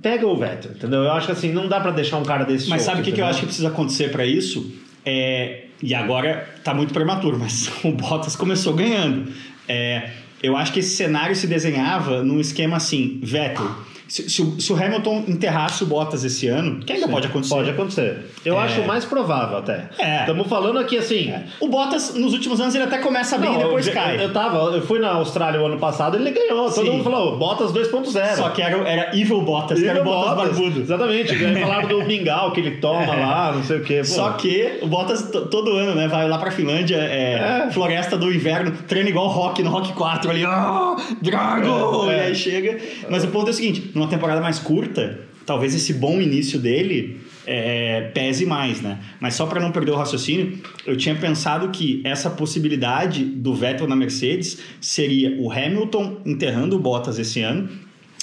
[0.00, 1.00] pega o Vettel, entendeu?
[1.02, 3.04] Eu acho que assim, não dá pra deixar um cara desse Mas solto, sabe o
[3.04, 4.72] que, que eu acho que precisa acontecer para isso?
[5.04, 9.32] É, e agora tá muito prematuro, mas o Bottas começou ganhando.
[9.68, 10.10] É,
[10.42, 13.68] eu acho que esse cenário se desenhava num esquema assim: Vettel.
[14.12, 17.26] Se, se o, se o Hamilton enterrasse o Bottas esse ano, que ainda Sim, pode
[17.28, 17.54] acontecer.
[17.54, 18.18] Pode acontecer.
[18.44, 18.64] Eu É.
[18.64, 19.88] acho o mais provável até.
[19.98, 20.20] É.
[20.20, 21.32] Estamos falando aqui assim.
[21.58, 24.16] O Bottas, nos últimos anos, ele até começa bem Não, e depois eu, cai.
[24.18, 26.70] Eu, eu tava, eu fui na Austrália o ano passado, ele ganhou.
[26.70, 26.90] Todo Sim.
[26.90, 28.34] mundo falou, Bottas 2.0.
[28.36, 30.80] Só que era, era Evil Bottas, que era o Evil Bottas, Bottas, barbudo.
[30.82, 31.34] Exatamente.
[31.62, 33.06] Falaram do mingau que ele toma É.
[33.18, 33.98] lá, não sei o quê.
[34.00, 34.04] Pô.
[34.04, 36.06] Só que o Bottas todo ano, né?
[36.06, 37.70] Vai lá pra Finlândia, é, É.
[37.70, 42.10] floresta do inverno, treina igual rock no Rock 4 ali, ah, Drago!
[42.10, 42.18] É, é.
[42.18, 42.78] E aí chega.
[43.08, 47.20] Mas o ponto é o seguinte: numa temporada mais curta, talvez esse bom início dele
[47.46, 48.98] é, pese mais, né?
[49.20, 53.88] Mas só pra não perder o raciocínio, eu tinha pensado que essa possibilidade do Vettel
[53.88, 57.68] na Mercedes seria o Hamilton enterrando o Bottas esse ano.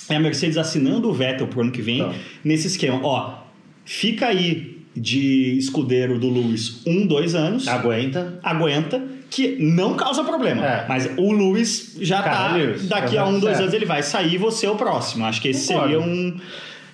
[0.09, 2.13] E a Mercedes assinando o Vettel pro ano que vem, Tá.
[2.43, 2.99] nesse esquema.
[3.03, 3.39] Ó,
[3.85, 8.39] fica aí de escudeiro do Lewis um, dois anos, Aguenta.
[8.41, 10.65] aguenta, que não causa problema.
[10.65, 10.85] É.
[10.87, 12.55] Mas o Lewis já Cara, tá.
[12.55, 13.61] Lewis, daqui a um, dois certo.
[13.61, 15.25] anos ele vai sair e você é o próximo.
[15.25, 15.93] Acho que esse Concordo.
[15.93, 16.37] seria um.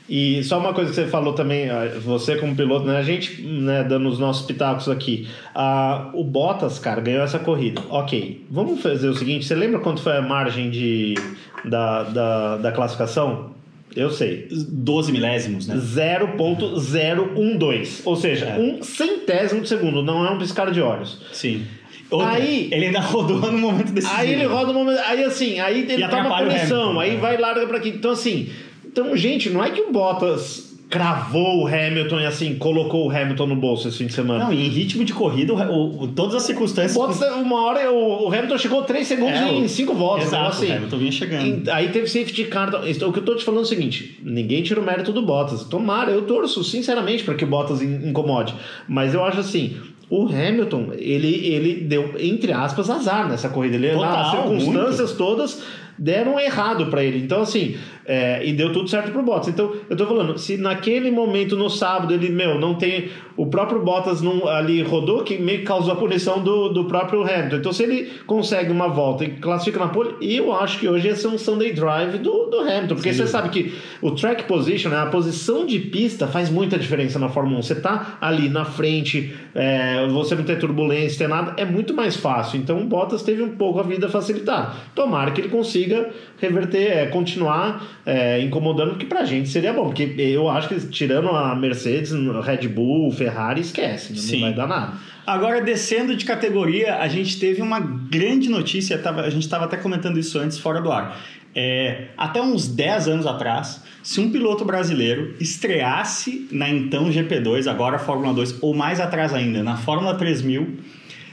[0.08, 1.68] E só uma coisa que você falou também,
[2.04, 2.98] você como piloto, né?
[2.98, 5.28] A gente, né, dando os nossos pitacos aqui.
[5.56, 7.82] Ah, o Bottas, cara, ganhou essa corrida.
[7.90, 11.16] Ok, vamos fazer o seguinte: você lembra quanto foi a margem de,
[11.64, 13.56] da, da, da classificação?
[13.96, 14.48] Eu sei.
[14.52, 15.76] 12 milésimos, né?
[15.78, 18.02] 0.012.
[18.06, 18.60] Ou seja, É.
[18.60, 21.20] um centésimo de segundo, não é um piscar de olhos.
[21.32, 21.66] Sim.
[22.12, 24.20] Outra, Aí- ele ainda rodou no momento decisivo.
[24.20, 25.00] Aí ele roda um momento.
[25.06, 27.18] Aí assim, aí ele toma atrapalha o punição, aí né?
[27.18, 27.90] vai larga pra aqui.
[27.90, 28.50] Então, assim,
[28.86, 33.48] então, gente, não é que o Bottas cravou o Hamilton e assim, colocou o Hamilton
[33.48, 34.46] no bolso esse fim de semana.
[34.46, 36.94] Não, e em ritmo de corrida, o, o- todas as o circunstâncias.
[36.94, 40.28] Bottas, uma hora, o, o Hamilton chegou 3 segundos É, em o- 5 voltas.
[40.28, 41.70] Exato, então, assim, o Hamilton vinha chegando.
[41.72, 42.70] Aí teve safety car.
[42.86, 45.24] então, O que eu tô te falando é o seguinte: ninguém tira o mérito do
[45.24, 45.64] Bottas.
[45.64, 48.54] Tomara, eu torço sinceramente para que o Bottas in- incomode.
[48.88, 49.76] Mas eu acho assim.
[50.10, 53.76] O Hamilton, ele, ele deu, entre aspas, azar nessa corrida.
[53.76, 55.64] Ele, Total, nas circunstâncias todas
[55.98, 57.20] deram errado para ele.
[57.20, 59.48] Então, assim, é, e deu tudo certo pro Bottas.
[59.48, 63.10] Então, eu tô falando, se naquele momento, no sábado, ele, meu, não tem.
[63.36, 67.24] O próprio Bottas não, ali rodou, que meio que causou a punição do, do próprio
[67.24, 67.58] Hamilton.
[67.58, 71.16] Então, se ele consegue uma volta e classifica na pole, eu acho que hoje ia
[71.16, 72.96] ser um Sunday Drive do, do Hamilton.
[72.96, 77.20] Porque você sabe que o track position, né, a posição de pista, faz muita diferença
[77.20, 77.62] na Fórmula 1.
[77.64, 82.16] Você tá ali na frente, é, você não ter turbulência, ter nada, é muito mais
[82.16, 82.60] fácil.
[82.60, 84.74] Então, o Bottas teve um pouco a vida facilitada.
[84.94, 89.86] Tomara que ele consiga reverter, é, continuar é, incomodando, que pra gente seria bom.
[89.86, 94.20] Porque eu acho que tirando a Mercedes, Red Bull, Ferrari, esquece, né?
[94.20, 94.34] Sim.
[94.34, 94.94] não vai dar nada.
[95.26, 100.20] Agora, descendo de categoria, a gente teve uma grande notícia, a gente estava até comentando
[100.20, 101.20] isso antes, fora do ar.
[101.56, 107.98] É, até uns 10 anos atrás, se um piloto brasileiro estreasse na então GP2, agora
[107.98, 110.78] Fórmula 2, ou mais atrás ainda, na Fórmula 3000,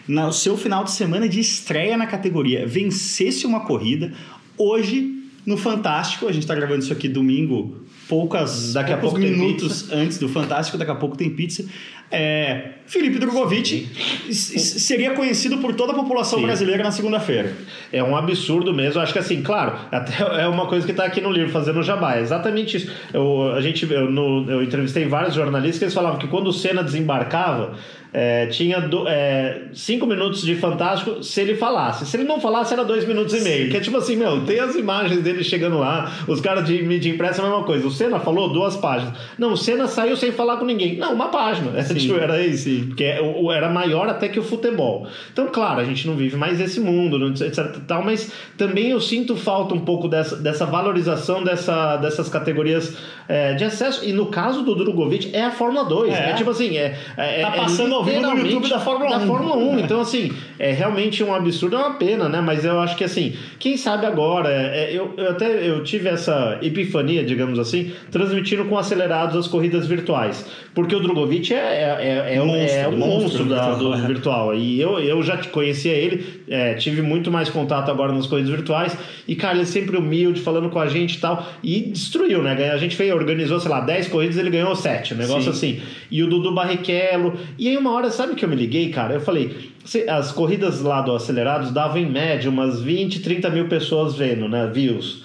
[0.08, 4.12] no seu final de semana de estreia na categoria, vencesse uma corrida,
[4.56, 7.76] hoje no Fantástico, a gente está gravando isso aqui domingo,
[8.08, 11.64] poucas, Daqui a poucos pouco tem minutos antes do Fantástico, daqui a pouco tem pizza.
[12.12, 13.88] É, Felipe Drogovic
[14.30, 16.44] seria conhecido por toda a população Sim.
[16.46, 17.52] brasileira na segunda-feira.
[17.92, 19.00] É um absurdo mesmo.
[19.00, 22.16] Acho que assim, claro, até é uma coisa que está aqui no livro, fazendo jabá.
[22.16, 22.92] É exatamente isso.
[23.12, 26.52] Eu, a gente, eu, no- eu entrevistei vários jornalistas que eles falavam que quando o
[26.52, 27.74] Senna desembarcava,
[28.14, 32.04] é, tinha do- é, cinco minutos de fantástico se ele falasse.
[32.04, 33.70] Se ele não falasse, era dois minutos e meio.
[33.70, 37.10] Que é tipo assim, meu, tem as imagens dele chegando lá, os caras de mídia
[37.10, 37.86] impressa é a mesma coisa.
[37.86, 39.14] O Senna falou duas páginas.
[39.38, 40.96] Não, o Senna saiu sem falar com ninguém.
[40.98, 41.70] Não, uma página.
[41.78, 42.68] É, tipo, era isso.
[42.86, 43.20] Porque é-
[43.52, 45.06] era maior até que o futebol.
[45.32, 47.76] Então, claro, a gente não vive mais esse mundo, etc.
[47.86, 52.96] Tal, mas também eu sinto falta um pouco dessa, dessa valorização dessa, dessas categorias
[53.28, 54.04] é, de acesso.
[54.04, 56.12] E no caso do Drogovic, é a Fórmula 2.
[56.12, 56.30] É.
[56.30, 59.20] É, tipo assim, é, é, Tá é passando ao vivo no YouTube da Fórmula 1.
[59.20, 59.78] Da Fórmula 1.
[59.80, 62.40] Então, assim, é realmente um absurdo, é uma pena, né?
[62.40, 66.58] Mas eu acho que, assim, quem sabe agora, é, eu, eu até eu tive essa
[66.62, 70.46] epifania, digamos assim, transmitindo com acelerados as corridas virtuais.
[70.74, 73.92] Porque o Drogovic é, é, é, é, um- Monstro, é um monstro monstro da- virtual.
[74.00, 74.54] do virtual.
[74.54, 78.96] E eu, eu já conhecia ele, é, tive muito mais contato agora nas corridas virtuais.
[79.26, 81.46] E, cara, ele é sempre humilde, falando com a gente e tal.
[81.62, 82.70] E destruiu, né?
[82.70, 85.14] A gente fez, organizou, sei lá, 10 corridas, ele ganhou 7.
[85.14, 85.76] Um negócio Sim.
[85.78, 85.82] assim.
[86.10, 87.34] E o Dudu Barrichello.
[87.58, 89.14] E aí, uma hora, sabe que eu me liguei, cara?
[89.14, 89.72] Eu falei.
[90.08, 94.70] As corridas lá do Acelerados davam em média umas 20, 30 mil pessoas vendo, né?
[94.72, 95.24] Views.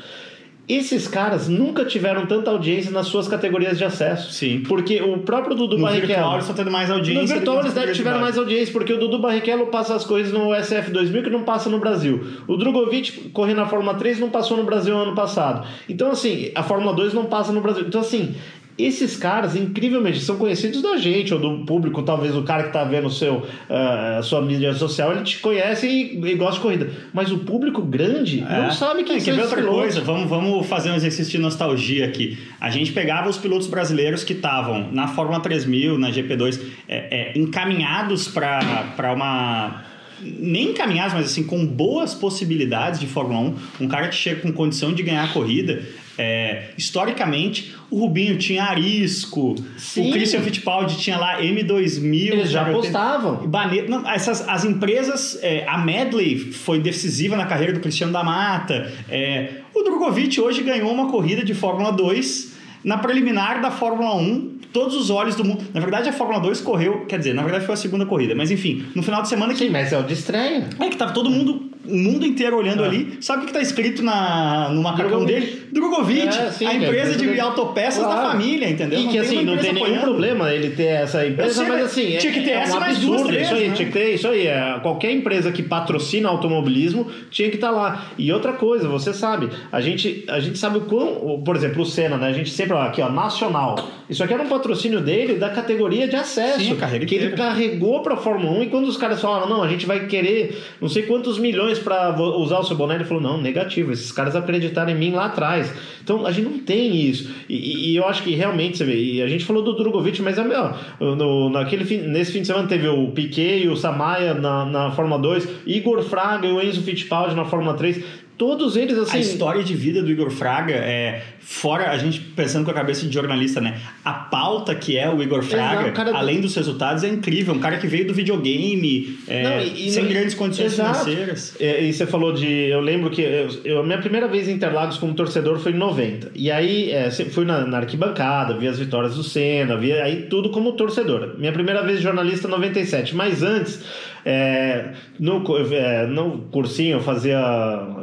[0.68, 4.34] Esses caras nunca tiveram tanta audiência nas suas categorias de acesso.
[4.34, 4.64] Sim.
[4.68, 6.08] Porque o próprio Dudu No Barrichello.
[6.08, 7.22] virtual eles estão tendo mais audiência.
[7.22, 10.50] No virtual eles devem tiveram mais audiência, porque o Dudu Barrichello passa as coisas no
[10.50, 12.22] SF2000 que não passa no Brasil.
[12.48, 15.66] O Drogovic correndo na Fórmula 3 não passou no Brasil ano passado.
[15.88, 17.86] Então, assim, a Fórmula 2 não passa no Brasil.
[17.88, 18.36] Então, assim,
[18.78, 22.84] esses caras, incrivelmente, são conhecidos da gente, ou do público, talvez o cara que tá
[22.84, 26.90] vendo seu, a sua mídia social, ele te conhece e, e gosta de corrida.
[27.14, 28.62] Mas o público grande É.
[28.62, 29.80] não sabe quem É, são esses outra pilotos.
[29.80, 30.02] coisa?
[30.02, 32.38] Vamos, vamos fazer um exercício de nostalgia aqui.
[32.62, 37.38] A gente pegava os pilotos brasileiros que estavam na Fórmula 3000, na GP2, é, é,
[37.40, 39.84] encaminhados para uma.
[40.22, 43.40] Nem encaminhados, mas assim, com boas possibilidades de Fórmula
[43.80, 43.84] 1.
[43.86, 45.82] Um cara que chega com condição de ganhar a corrida.
[46.18, 50.10] É, historicamente, o Rubinho tinha Arisco, Sim.
[50.10, 52.32] o Christian Fittipaldi tinha lá M2000.
[52.32, 53.48] Eles já apostavam.
[53.48, 58.24] Bane- não, essas, as empresas, é, a Medley foi decisiva na carreira do Cristiano da
[58.24, 58.92] Mata.
[59.10, 62.54] é, o Drogovic hoje ganhou uma corrida de Fórmula 2
[62.84, 64.58] na preliminar da Fórmula 1.
[64.74, 65.64] Todos os olhos do mundo.
[65.74, 68.52] Na verdade, a Fórmula 2 correu, quer dizer, na verdade foi a segunda corrida, mas
[68.52, 70.68] enfim, no final de semana que Sim, mas é o de estreia.
[70.80, 72.88] é que tava todo mundo, o mundo inteiro olhando Ah.
[72.88, 73.18] ali.
[73.22, 75.40] Sabe o que, que tá escrito na, no macacão Drogovic.
[75.40, 75.64] dele?
[75.72, 78.30] Drogovic, É, sim, a é, empresa de autopeças da Claro.
[78.32, 79.00] família, entendeu?
[79.00, 82.34] E que assim, não tem nenhum problema ele ter essa empresa, sei, mas assim, tinha
[82.34, 83.28] que ter é, essa é um mais duas, absurdo.
[83.34, 83.76] três, isso aí, né?
[83.76, 84.48] tinha que ter isso aí.
[84.48, 88.08] É, qualquer empresa que patrocina automobilismo tinha que estar lá.
[88.18, 91.86] E outra coisa, você sabe, a gente, a gente sabe o quão, por exemplo, o
[91.86, 92.28] Senna, né?
[92.28, 93.78] A gente sempre, ó, aqui, ó, nacional.
[94.10, 96.60] Isso aqui era um patrocínio dele da categoria de acesso.
[96.60, 99.68] Sim, a que ele carregou pra Fórmula 1 e quando os caras falaram, não, a
[99.68, 103.42] gente vai querer não sei quantos milhões vo- usar o seu boné, ele falou, não,
[103.42, 105.74] negativo, esses caras acreditaram em mim lá atrás.
[106.04, 107.30] Então a gente não tem isso.
[107.50, 110.38] E, e- eu acho que realmente, você vê, e a gente falou do Drogovic, mas
[110.38, 110.78] é melhor.
[111.00, 114.92] No, naquele fim- nesse fim de semana teve o Piquet e o Samaia na, na
[114.92, 118.04] Fórmula 2, Igor Fraga e o Enzo Fittipaldi na Fórmula 3.
[118.38, 119.18] Todos eles, assim.
[119.18, 123.06] A história de vida do Igor Fraga é fora a gente pensando com a cabeça
[123.08, 123.80] de jornalista, né?
[124.06, 127.54] A pauta que é o Igor Fraga, Exato, cara- além dos resultados, é incrível.
[127.54, 131.00] Um cara que veio do videogame, é, Não, e- e sem não- grandes condições Exato.
[131.06, 131.56] financeiras.
[131.60, 132.46] É, e você falou de.
[132.46, 135.78] Eu lembro que eu, eu- a minha primeira vez em Interlagos como torcedor foi em
[135.78, 136.30] 90.
[136.36, 140.50] E aí é, fui na, na arquibancada, vi as vitórias do Senna, vi aí tudo
[140.50, 141.36] como torcedor.
[141.40, 143.16] Minha primeira vez de jornalista 97.
[143.16, 143.82] Mas antes,
[144.30, 145.42] é, no,
[145.74, 147.40] é, no cursinho, eu fazia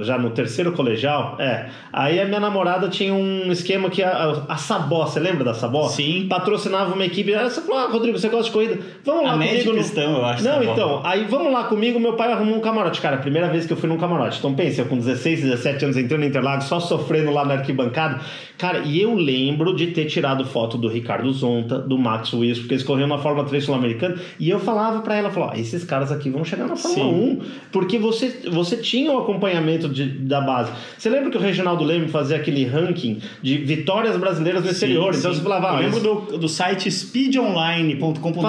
[0.01, 1.37] já no terceiro colegial.
[1.39, 4.11] É, aí a minha namorada tinha um esquema que a,
[4.49, 5.87] a, a Sabó, você lembra da Sabó?
[5.89, 6.27] Sim.
[6.29, 7.35] Patrocinava uma equipe.
[7.35, 8.79] Aí você falou: Ah, Rodrigo, você gosta de corrida?
[9.05, 9.65] Vamos lá A comigo.
[9.67, 10.43] no- cristão, eu acho.
[10.45, 10.73] Não, Sabó.
[10.73, 13.01] então, Aí vamos lá comigo, meu pai arrumou um camarote.
[13.03, 14.39] Cara, a primeira vez que eu fui num camarote.
[14.39, 18.21] Então pensa, eu com 16, 17 anos entrando no Interlagos, só sofrendo lá na arquibancada.
[18.57, 22.75] Cara, e eu lembro de ter tirado foto do Ricardo Zonta, do Max Wilson, porque
[22.75, 24.17] eles corriam na Fórmula 3 Sul-Americana.
[24.39, 27.39] E eu falava pra ela, ó, esses caras aqui vão chegar na Fórmula Sim.
[27.41, 27.41] 1.
[27.71, 30.73] Porque você, você tinha o acompanhamento de, da base.
[30.97, 35.15] Você lembra que o Reginaldo Leme fazia aquele ranking de vitórias brasileiras no sim, exterior?
[35.15, 35.71] Então você falava.
[35.71, 38.41] Ah, Eu lembro do, do site speedonline.com.br.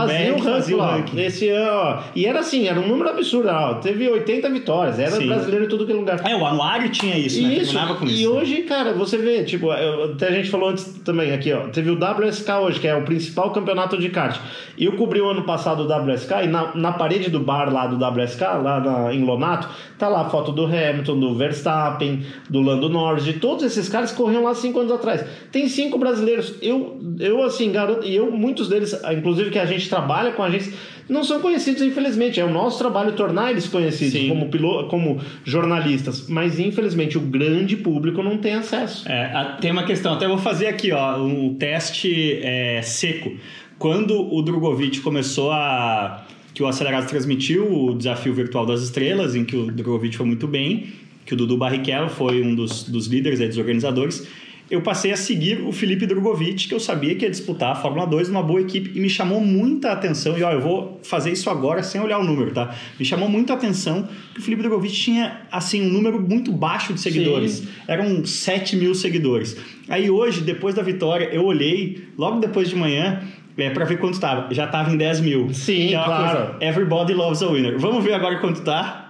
[0.43, 1.23] Fazia o ranking lá.
[1.23, 3.49] Esse, ó, e era assim, era um número absurdo.
[3.49, 4.99] Ó, teve 80 vitórias.
[4.99, 5.27] Era sim.
[5.27, 6.21] brasileiro em tudo que é lugar.
[6.25, 7.55] É, o anuário tinha isso, né?
[7.55, 7.75] Isso.
[7.99, 11.31] Com e isso, hoje, cara, você vê, tipo, eu, até a gente falou antes também
[11.31, 11.67] aqui, ó.
[11.67, 14.39] Teve o WSK hoje, que é o principal campeonato de kart.
[14.77, 17.95] Eu cobri o ano passado o WSK e na, na parede do bar lá do
[17.95, 22.89] WSK, lá na, em Lonato, tá lá a foto do Hamilton, do Verstappen, do Lando
[22.89, 25.25] Norris, de todos esses caras que corriam lá cinco anos atrás.
[25.51, 26.55] Tem cinco brasileiros.
[26.61, 30.49] Eu, eu assim, garanto, e eu, muitos deles, inclusive que a gente trabalha com a
[30.49, 30.73] gente
[31.07, 32.39] não são conhecidos, infelizmente.
[32.39, 36.27] É o nosso trabalho tornar eles conhecidos como, piloto, como jornalistas.
[36.27, 39.07] Mas, infelizmente, o grande público não tem acesso.
[39.07, 43.31] É, tem uma questão, até vou fazer aqui ó, um teste é, seco.
[43.77, 46.24] Quando o Drogovic começou a.
[46.55, 50.47] que o Acelerado transmitiu o desafio virtual das estrelas, em que o Drogovic foi muito
[50.47, 50.87] bem,
[51.23, 54.27] que o Dudu Barrichello foi um dos, dos líderes, aí, dos organizadores
[54.69, 58.07] eu passei a seguir o Felipe Drogovic, que eu sabia que ia disputar a Fórmula
[58.07, 61.49] 2 numa boa equipe, e me chamou muita atenção, e ó, eu vou fazer isso
[61.49, 62.75] agora sem olhar o número, tá?
[62.99, 66.99] Me chamou muita atenção que o Felipe Drogovic tinha, assim, um número muito baixo de
[66.99, 67.51] seguidores.
[67.51, 67.67] Sim.
[67.87, 69.55] Eram 7 mil seguidores.
[69.87, 73.21] Aí hoje, depois da vitória, eu olhei, logo depois de manhã,
[73.57, 74.53] é, pra ver quanto estava.
[74.53, 75.53] Já estava em 10 mil.
[75.53, 76.37] Sim, é claro.
[76.37, 77.79] Coisa, everybody loves a winner.
[77.79, 79.04] Vamos ver agora quanto tá.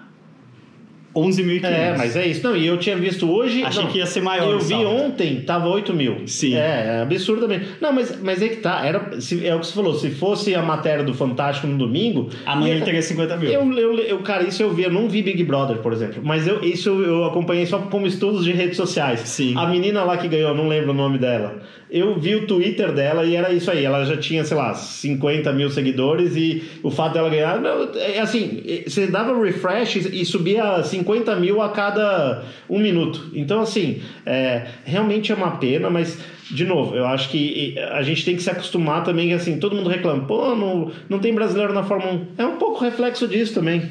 [1.16, 1.66] 11.500.
[1.66, 2.44] É, mas é isso.
[2.44, 3.64] Não, e eu tinha visto hoje.
[3.64, 4.52] Achei não, que ia ser maior.
[4.52, 6.28] Eu vi ontem, tava 8 mil.
[6.28, 6.56] Sim.
[6.56, 7.68] É, é absurdamente.
[7.80, 8.86] Não, mas, mas é que tá.
[8.86, 9.94] Era, se, é o que você falou.
[9.96, 12.30] Se fosse a matéria do Fantástico no domingo.
[12.46, 13.50] Amanhã ia, ele teria 50 mil.
[13.50, 14.84] Eu, eu, eu, cara, isso eu vi.
[14.84, 16.22] Eu não vi Big Brother, por exemplo.
[16.22, 19.22] Mas eu, isso eu acompanhei só como estudos de redes sociais.
[19.22, 19.54] Sim.
[19.58, 21.62] A menina lá que ganhou, não lembro o nome dela.
[21.90, 23.86] Eu vi o Twitter dela e era isso aí.
[23.86, 27.62] Ela já tinha, sei lá, 50 mil seguidores e o fato dela ganhar.
[27.96, 31.05] É assim, você dava refresh e subia 50
[31.40, 33.30] mil a cada um minuto.
[33.34, 36.18] Então, assim, é, realmente é uma pena, mas
[36.52, 39.90] de novo, eu acho que a gente tem que se acostumar também, assim, todo mundo
[39.90, 42.28] reclama, pô, não, não tem brasileiro na Fórmula 1.
[42.38, 43.90] É um pouco reflexo disso também.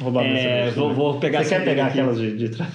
[0.00, 2.00] Roubar é, vou, vou, pegar Você quer pegar aqui.
[2.00, 2.70] aquelas de, de trás?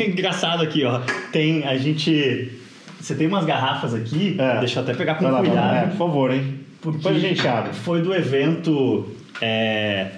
[0.00, 1.00] é engraçado aqui, ó.
[1.30, 2.52] Tem, a gente...
[2.98, 4.58] Você tem umas garrafas aqui, é.
[4.58, 5.56] deixa eu até pegar com Vai cuidado.
[5.56, 6.60] Lá, é, por favor, hein?
[6.80, 7.72] Porque Depois a gente abre.
[7.74, 9.06] Foi do evento...
[9.40, 10.08] É,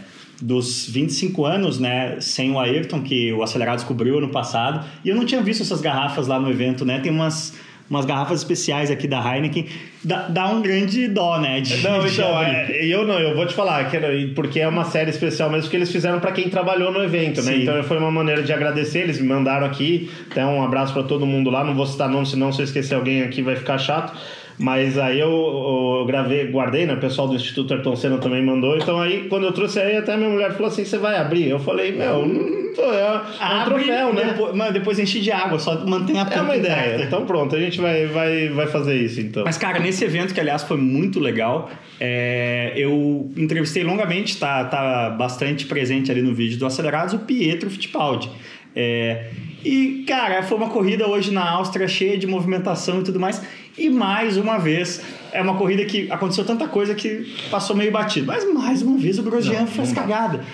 [0.40, 4.84] dos 25 anos, né, sem o Ayrton, que o Acelerado descobriu ano passado.
[5.04, 6.98] E eu não tinha visto essas garrafas lá no evento, né?
[7.00, 7.54] Tem umas,
[7.88, 9.66] umas garrafas especiais aqui da Heineken.
[10.02, 11.60] Dá, dá um grande dó, né?
[11.60, 13.98] De, não, de então, é, eu não, eu vou te falar, que,
[14.34, 17.52] porque é uma série especial mesmo que eles fizeram para quem trabalhou no evento, né?
[17.52, 17.62] Sim.
[17.62, 20.10] Então foi uma maneira de agradecer, eles me mandaram aqui.
[20.26, 21.62] Então, um abraço para todo mundo lá.
[21.62, 24.16] Não vou citar nome, senão se eu esquecer alguém aqui vai ficar chato.
[24.60, 26.92] Mas aí eu, eu, gravei, guardei, né?
[26.92, 28.76] O pessoal do Instituto Ayrton Senna também mandou.
[28.76, 31.48] Então aí, quando eu trouxe aí, até minha mulher falou assim: você vai abrir?
[31.48, 32.60] Eu falei, meu, não
[32.92, 34.24] é, é um troféu, né?
[34.24, 36.28] Depois, mas depois enche de água, só mantém a.
[36.30, 37.02] É uma ideia.
[37.02, 39.44] Então pronto, a gente vai, vai, vai fazer isso então.
[39.44, 45.10] Mas, cara, nesse evento, que aliás foi muito legal, é, eu entrevistei longamente, tá, tá
[45.10, 48.30] bastante presente ali no vídeo do Acelerados, o Pietro Fittipaldi.
[48.74, 49.30] É,
[49.64, 53.42] e, cara, foi uma corrida hoje na Áustria cheia de movimentação e tudo mais.
[53.78, 55.00] E mais uma vez,
[55.32, 58.26] é uma corrida que aconteceu tanta coisa que passou meio batido.
[58.26, 60.44] Mas mais uma vez o Grosjean fez cagada.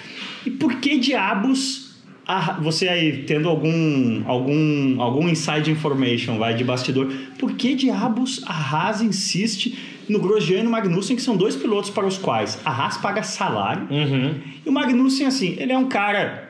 [0.45, 1.87] E por que diabos
[2.27, 8.43] a, você aí tendo algum algum algum inside information vai de bastidor, por que diabos
[8.47, 12.59] a Haas insiste no Grosjean e no Magnussen, que são dois pilotos para os quais
[12.65, 13.87] a Haas paga salário.
[13.91, 14.35] Uhum.
[14.65, 16.46] E o Magnussen assim, ele é um cara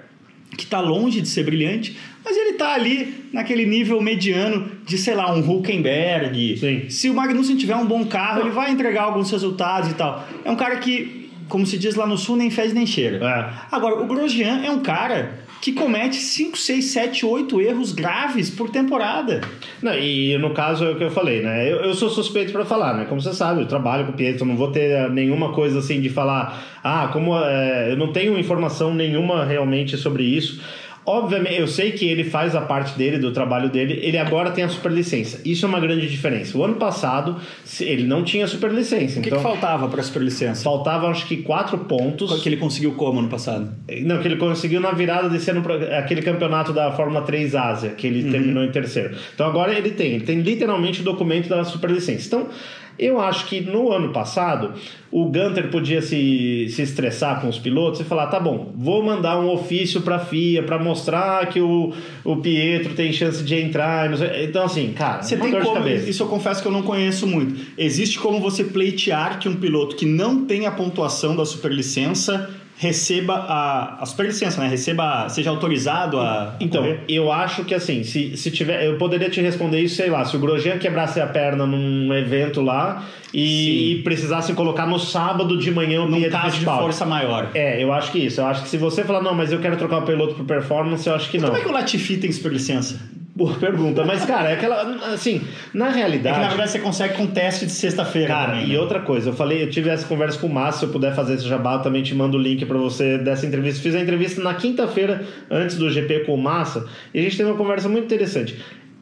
[0.56, 5.14] que está longe de ser brilhante, mas ele está ali naquele nível mediano de, sei
[5.14, 6.56] lá, um Huckenberg.
[6.58, 6.90] Sim.
[6.90, 10.26] Se o Magnussen tiver um bom carro, ele vai entregar alguns resultados e tal.
[10.44, 13.24] É um cara que, como se diz lá no sul, nem fez nem cheira.
[13.24, 13.74] É.
[13.74, 18.70] Agora, o Grosjean é um cara que comete 5, 6, 7, 8 erros graves por
[18.70, 19.40] temporada.
[19.82, 21.70] Não, e no caso é o que eu falei, né?
[21.70, 23.06] Eu, eu sou suspeito para falar, né?
[23.06, 26.08] Como você sabe, eu trabalho com o Pietro, não vou ter nenhuma coisa assim de
[26.08, 30.60] falar, ah, como é, eu não tenho informação nenhuma realmente sobre isso.
[31.06, 34.64] Obviamente, eu sei que ele faz a parte dele, do trabalho dele, ele agora tem
[34.64, 35.40] a superlicença.
[35.44, 36.58] Isso é uma grande diferença.
[36.58, 37.36] O ano passado,
[37.80, 39.20] ele não tinha superlicença.
[39.20, 40.64] O que, então, que faltava para a superlicença?
[40.64, 42.42] Faltavam, acho que, quatro pontos.
[42.42, 43.72] Que ele conseguiu como ano passado?
[44.02, 45.62] Não, que ele conseguiu na virada desse ano,
[45.96, 48.30] aquele campeonato da Fórmula 3 Ásia, que ele uhum.
[48.32, 49.14] terminou em terceiro.
[49.32, 52.26] Então agora ele tem, ele tem literalmente o documento da superlicença.
[52.26, 52.48] Então,
[52.98, 54.74] eu acho que no ano passado
[55.10, 59.38] o Gunter podia se, se estressar com os pilotos e falar: tá bom, vou mandar
[59.38, 61.92] um ofício para a FIA para mostrar que o,
[62.24, 64.10] o Pietro tem chance de entrar.
[64.42, 65.88] Então, assim, cara, você tem como.
[65.88, 67.54] Isso eu confesso que eu não conheço muito.
[67.78, 73.34] Existe como você pleitear que um piloto que não tem a pontuação da superlicença receba
[73.34, 74.68] a, a superlicença, né?
[74.68, 76.54] Receba, seja autorizado a.
[76.60, 77.00] Então, correr.
[77.08, 78.84] eu acho que assim, se, se tiver.
[78.84, 82.60] Eu poderia te responder isso, sei lá, se o Grosjean quebrasse a perna num evento
[82.60, 86.82] lá e, e precisasse colocar no sábado de manhã o Pietro caso de Fittipaldi.
[86.82, 87.50] força maior.
[87.54, 88.40] É, eu acho que isso.
[88.40, 91.06] Eu acho que se você falar, não, mas eu quero trocar o piloto por performance,
[91.06, 91.48] eu acho que não.
[91.48, 93.00] Como é que o Latifi tem superlicença?
[93.36, 94.02] Boa pergunta.
[94.02, 94.80] Mas, cara, é aquela.
[95.12, 95.42] Assim,
[95.74, 96.36] na É realidade.
[96.36, 98.28] que na verdade você consegue com teste de sexta-feira.
[98.28, 98.80] Cara, também, e né?
[98.80, 101.34] outra coisa, eu falei, eu tive essa conversa com o Márcio, se eu puder fazer
[101.34, 103.82] esse jabá, eu também te mando o link pra você dessa entrevista.
[103.82, 107.50] Fiz a entrevista na quinta-feira, antes do GP com o Massa, e a gente teve
[107.50, 108.56] uma conversa muito interessante.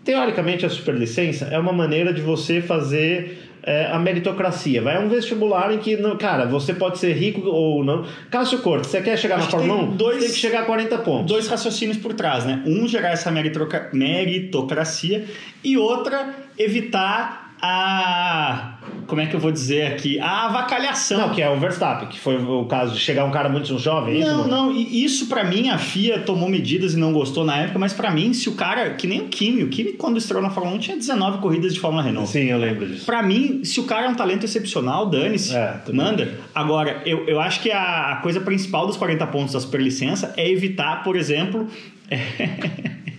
[0.04, 4.82] Teoricamente, a superlicença é uma maneira de você fazer é, a meritocracia.
[4.82, 8.04] Vai é um vestibular em que, não- cara, você pode ser rico ou não.
[8.30, 9.96] Cássio Cortes, você quer chegar Acho na Fórmula tem 1?
[9.96, 11.26] dois- Tem que chegar a 40 pontos.
[11.26, 12.62] dois raciocínios por trás, né?
[12.66, 15.24] Um, gerar essa meritocracia
[15.62, 18.70] e outra, evitar a.
[19.06, 20.18] Como é que eu vou dizer aqui?
[20.18, 21.18] A avacalhação.
[21.18, 24.16] Não, que é o Verstappen, que foi o caso de chegar um cara muito jovem,
[24.16, 24.28] é isso?
[24.30, 27.78] Não, não, e isso pra mim a FIA tomou medidas e não gostou na época,
[27.78, 30.50] mas pra mim, se o cara, que nem o Kimi, o Kimi quando estreou na
[30.50, 32.30] Fórmula 1 tinha 19 corridas de Fórmula Renault.
[32.30, 33.04] Sim, eu lembro disso.
[33.04, 36.38] Pra mim, se o cara é um talento excepcional, dane-se, É, manda.
[36.54, 40.50] Agora, eu, eu acho que a, a coisa principal dos 40 pontos da superlicença é
[40.50, 41.68] evitar, por exemplo.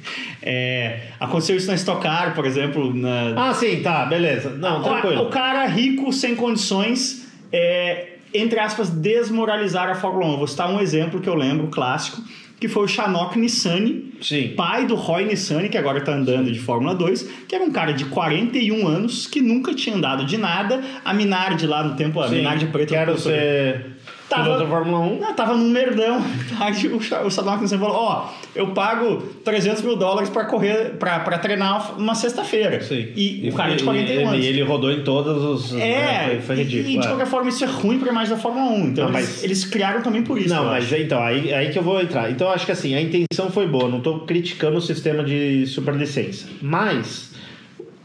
[0.45, 2.93] é, aconteceu isso na Stock Car, por exemplo.
[2.93, 4.51] Na, Ah, sim, tá, beleza.
[4.51, 5.23] Não, tranquilo.
[5.23, 10.31] o cara rico, sem condições, é, entre aspas, desmoralizar a Fórmula 1.
[10.33, 12.21] Eu vou citar um exemplo que eu lembro, clássico,
[12.59, 14.53] que foi o Chanok Nissani, Sim.
[14.55, 17.91] pai do Roy Nissani, que agora está andando de Fórmula 2, que era um cara
[17.91, 20.81] de 41 anos, que nunca tinha andado de nada.
[21.03, 22.93] A Minardi lá no tempo, a Sim, Minardi preta...
[22.93, 23.94] Quero ser
[24.29, 25.19] Tava- da Fórmula 1.
[25.19, 26.19] Não, tava num merdão.
[26.59, 31.37] Aí o, o Sadok Nissani falou, ó, eu pago 300 mil dólares para correr, para
[31.37, 32.79] treinar uma sexta-feira.
[33.15, 34.43] E, o cara é de 41 e, anos.
[34.43, 35.73] E ele rodou em todos os.
[35.75, 36.89] É, né, foi, foi e- ridículo.
[36.89, 37.09] E, de é.
[37.09, 38.87] qualquer forma isso é ruim para a imagem da Fórmula 1.
[38.87, 40.49] Então Não, eles, mas- eles criaram também por isso.
[40.49, 40.95] Não, mas acho.
[40.95, 42.31] então, aí, aí que eu vou entrar.
[42.31, 45.65] Então, eu acho que assim, a intenção foi boa, não estou criticando o sistema de
[45.67, 46.47] superlicença.
[46.61, 47.34] Mas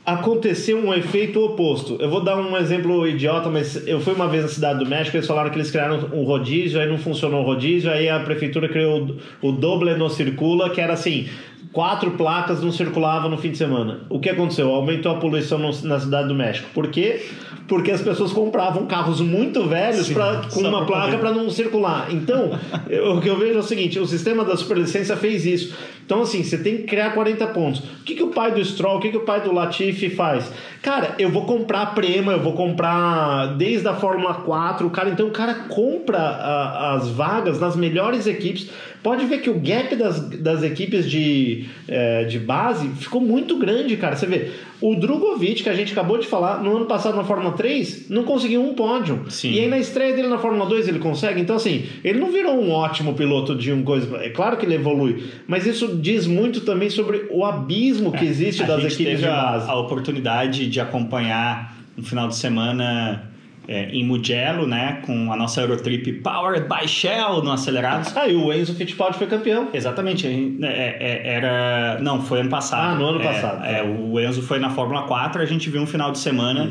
[0.05, 1.97] aconteceu um efeito oposto.
[2.01, 5.17] Eu vou dar um exemplo idiota, mas eu fui uma vez na Cidade do México,
[5.17, 8.69] eles falaram que eles criaram um rodízio, aí não funcionou o rodízio, aí a prefeitura
[8.69, 11.29] criou o Doble no Circula, que era assim.
[11.73, 14.01] Quatro placas não circulavam no fim de semana.
[14.09, 14.71] O que aconteceu?
[14.71, 16.69] Aumentou a poluição no- na Cidade do México.
[16.75, 17.21] Por quê?
[17.69, 22.09] Porque as pessoas compravam carros muito velhos Sim, pra, com uma placa para não circular.
[22.11, 25.73] Então, eu- o que eu vejo é o seguinte: o sistema da superlicença fez isso.
[26.11, 27.79] Então, assim, você tem que criar 40 pontos.
[27.79, 30.51] O que, que o pai do Stroll, o que, que o pai do Latifi faz?
[30.83, 34.85] Cara, eu vou comprar a Prema, eu vou comprar desde a Fórmula 4.
[34.89, 38.69] O cara, então, o cara compra a- as vagas nas melhores equipes.
[39.03, 43.97] Pode ver que o gap das, das equipes de, eh, de base ficou muito grande,
[43.97, 44.15] cara.
[44.15, 47.53] Você vê, o Drogovic, que a gente acabou de falar, no ano passado na Fórmula
[47.53, 49.25] 3, não conseguiu um pódio.
[49.31, 49.53] Sim.
[49.53, 51.41] E aí na estreia dele na Fórmula 2 ele consegue.
[51.41, 54.17] Então, assim, ele não virou um ótimo piloto de um coisa.
[54.19, 58.63] É claro que ele evolui, mas isso diz muito também sobre o abismo que existe
[58.63, 59.71] É, das equipes de base.
[59.71, 63.30] a oportunidade de acompanhar no final de semana
[63.73, 68.17] é, em Mugello, né, com a nossa Eurotrip Powered by Shell no Acelerados.
[68.17, 69.69] Ah, e o Enzo Fittipaldi foi campeão.
[69.73, 71.99] Exatamente, gente- é, é, era.
[72.03, 72.95] Não, foi ano passado.
[72.97, 75.81] Ah, no ano É, passado, É, o Enzo foi na Fórmula 4, a gente viu
[75.81, 76.69] um final de semana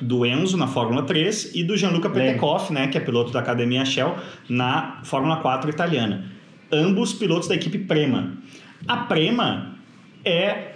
[0.00, 3.84] do Enzo na Fórmula 3 e do Gianluca Petekoff, né, que é piloto da Academia
[3.86, 4.14] Shell,
[4.46, 6.26] na Fórmula 4 italiana.
[6.70, 8.32] Ambos pilotos da equipe Prema.
[8.86, 9.76] A Prema
[10.22, 10.73] é.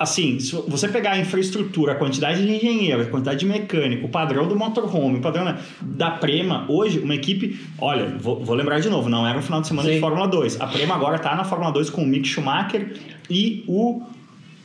[0.00, 4.08] Assim, se você pegar a infraestrutura, a quantidade de engenheiro, a quantidade de mecânico, o
[4.08, 7.60] padrão do motorhome, o padrão da Prema, hoje, uma equipe.
[7.78, 9.96] Olha, vou, vou lembrar de novo, não era um final de semana Sim.
[9.96, 10.58] de Fórmula 2.
[10.58, 12.94] A Prema agora está na Fórmula 2 com o Mick Schumacher
[13.28, 14.02] e o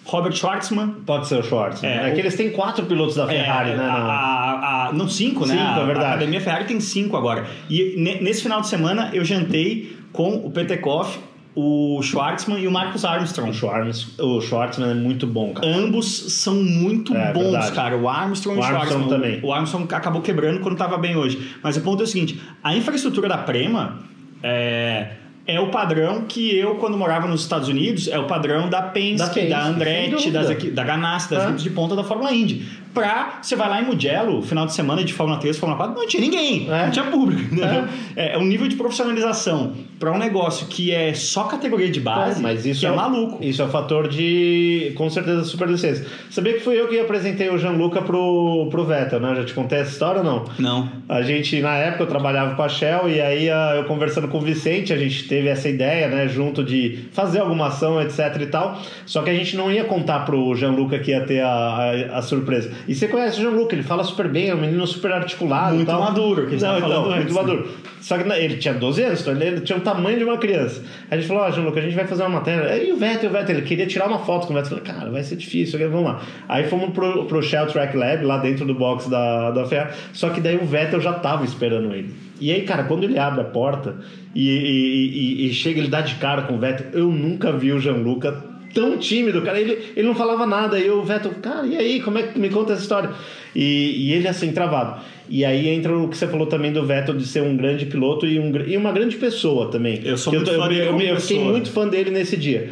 [0.05, 0.95] Robert Schwartzman.
[1.05, 1.83] Pode ser o Schwartz.
[1.83, 2.07] É, né?
[2.07, 3.83] É, o- que eles têm quatro pilotos da Ferrari, É, né?
[3.83, 3.93] a- não?
[3.93, 5.55] a- a- não, cinco, né?
[5.57, 6.05] Cinco, A- é verdade.
[6.05, 7.45] A Academia Ferrari tem cinco agora.
[7.69, 11.19] E ne- nesse final de semana eu jantei com o Petekoff,
[11.55, 13.49] o Schwartzman e o Marcus Armstrong.
[13.49, 15.67] O Schwartz, o Schwartzman é muito bom, cara.
[15.75, 17.71] Ambos são muito É, bons, verdade.
[17.71, 17.97] cara.
[17.97, 19.09] O Armstrong O e o Armstrong Schwartzman.
[19.21, 19.39] também.
[19.43, 21.55] O Armstrong acabou quebrando quando estava bem hoje.
[21.63, 23.99] Mas o ponto é o seguinte: a infraestrutura da Prema
[24.43, 25.11] é,
[25.47, 29.17] é o padrão que eu, quando morava nos Estados Unidos, é o padrão da Penske,
[29.17, 31.45] Da da, Penske, sem Andretti, das da Ganassi, das É.
[31.45, 32.65] equipes de ponta da Fórmula Indy.
[32.93, 36.07] Pra, você vai lá em Mugello, final de semana de Fórmula 3, Fórmula 4, não
[36.07, 36.85] tinha ninguém, É.
[36.85, 37.41] não tinha público.
[37.53, 37.83] entendeu?
[38.15, 42.41] É, é um nível de profissionalização para um negócio que é só categoria de base,
[42.41, 43.43] mas isso é, um- maluco.
[43.43, 46.05] Isso é um fator de, com certeza, superlicença.
[46.29, 49.35] Sabia que fui eu que apresentei o Gianluca pro, pro Vettel, né?
[49.35, 50.45] Já te contei essa história ou não?
[50.57, 50.89] Não.
[51.09, 54.37] A gente, na época, eu trabalhava com a Shell e aí ah, eu conversando com
[54.37, 58.45] o Vicente, a gente teve essa ideia, né, junto de fazer alguma ação, etc e
[58.47, 58.79] tal.
[59.05, 62.21] Só que a gente não ia contar pro Jean-Luc que ia ter a, a, a,
[62.21, 62.71] surpresa.
[62.87, 65.75] E você conhece o Jean-Luc, ele fala super bem, é um menino super articulado.
[65.75, 67.67] Muito maduro, que a gente não, então, falando Muito antes, maduro.
[68.01, 70.83] Só que ele tinha 12 anos, então ele tinha o tamanho de uma criança.
[71.09, 72.77] A gente falou, ó, oh, Jean-Luc, a gente vai fazer uma matéria.
[72.83, 74.77] E o Vettel, o Vettel, ele queria tirar uma foto com o Vettel.
[74.77, 76.21] Falei, cara, vai ser difícil, vamos lá.
[76.47, 79.93] Aí fomos pro, pro Shell Track Lab, lá dentro do box da, da Ferrari.
[80.13, 82.24] Só que daí o Vettel já tava esperando ele.
[82.39, 83.95] E aí, cara, quando ele abre a porta
[84.33, 87.71] e, e, e, e chega, ele dá de cara com o Vettel, eu nunca vi
[87.71, 89.59] o Gianluca tão tímido, cara.
[89.59, 90.77] Ele, ele não falava nada.
[90.77, 93.09] E o Vettel, cara, e aí, como é que me conta essa história?
[93.55, 95.01] E, e ele assim, travado.
[95.29, 98.27] E aí entra o que você falou também do Vettel de ser um grande piloto
[98.27, 100.01] e, um, e uma grande pessoa também.
[100.03, 102.69] Eu sou muito eu, fã eu, eu, eu fiquei muito fã dele nesse dia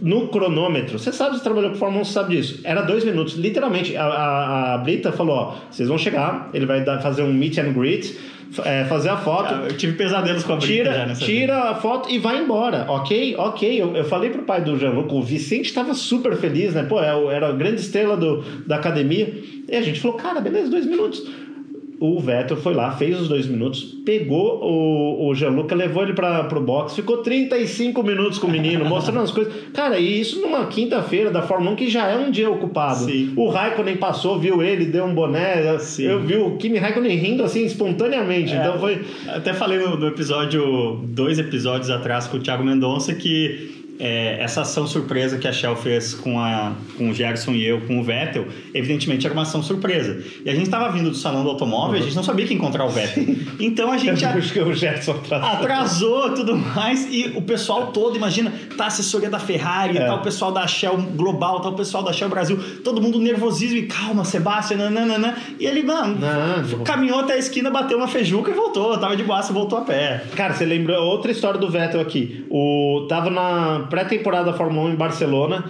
[0.00, 2.60] no cronômetro, você sabe, você trabalhou com Fórmula 1, você sabe disso.
[2.64, 3.96] Era dois minutos, literalmente.
[3.96, 7.58] A, a, a Brita falou: ó, vocês vão chegar, ele vai dar, fazer um meet
[7.58, 8.16] and greet
[8.64, 9.54] é, fazer a foto.
[9.54, 11.70] Eu tive pesadelos com a Tira, tira vida.
[11.70, 13.36] a foto e vai embora, ok?
[13.36, 13.80] Ok.
[13.80, 16.82] Eu, eu falei pro pai do Jean-Luc, o Vicente estava super feliz, né?
[16.82, 19.32] Pô, é era a grande estrela do, da academia.
[19.68, 21.22] E a gente falou, cara, beleza, dois minutos
[22.00, 26.44] o Vettel foi lá, fez os dois minutos, pegou o, o Gianluca, levou ele para
[26.44, 29.52] pro box, ficou 35 minutos com o menino, mostrando as coisas.
[29.74, 33.04] Cara, e isso numa quinta-feira da Fórmula 1 que já é um dia ocupado.
[33.04, 33.34] Sim.
[33.36, 35.78] O Raikkonen passou, viu ele, deu um boné.
[35.78, 36.04] Sim.
[36.04, 38.54] Eu vi o Kimi Raikkonen rindo assim espontaneamente.
[38.54, 39.02] É, então foi.
[39.28, 44.62] Até falei no, no episódio, dois episódios atrás com o Thiago Mendonça que é, essa
[44.62, 48.02] ação surpresa que a Shell fez com, a, com o Gerson e eu, com o
[48.02, 50.24] Vettel, evidentemente era uma ação surpresa.
[50.44, 52.00] E a gente estava vindo do salão do automóvel, uhum.
[52.00, 53.24] a gente não sabia que encontrar o Vettel.
[53.60, 54.34] Então a gente a...
[54.34, 55.48] o Gerson atrasou.
[55.48, 60.06] atrasou tudo mais e o pessoal todo, imagina, tá a assessoria da Ferrari, é.
[60.06, 63.76] tá o pessoal da Shell Global, tá o pessoal da Shell Brasil, todo mundo nervosismo
[63.76, 65.36] e calma, Sebastião, nananana.
[65.58, 69.24] E ele, mano, não, caminhou até a esquina, bateu uma feijuca e voltou, tava de
[69.24, 70.24] boa, voltou a pé.
[70.34, 72.46] Cara, você lembra outra história do Vettel aqui?
[72.48, 75.64] O tava na pré-temporada da Fórmula 1 em Barcelona,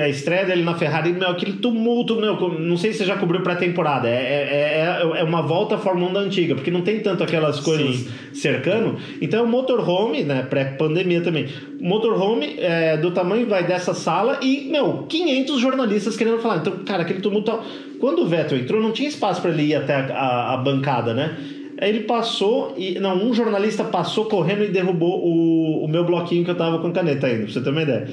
[0.00, 3.40] a estreia dele na Ferrari, meu, aquele tumulto, meu, não sei se você já cobriu
[3.40, 7.00] pré-temporada, é, é, é, é, uma volta à Fórmula 1 da antiga, porque não tem
[7.00, 8.08] tanto aquelas coisas Sim.
[8.34, 8.96] cercando.
[9.20, 11.48] Então, o motorhome, né, pré-pandemia também,
[11.80, 16.58] motorhome é, do tamanho vai dessa sala e, meu, 500 jornalistas querendo falar.
[16.58, 17.58] Então, cara, aquele tumulto.
[18.00, 21.14] Quando o Vettel entrou, não tinha espaço para ele ir até a, a, a bancada,
[21.14, 21.36] né?
[21.80, 22.98] Aí ele passou e.
[22.98, 26.92] Não, um jornalista passou correndo e derrubou o, o meu bloquinho que eu tava com
[26.92, 28.08] caneta ainda, pra você ter uma ideia.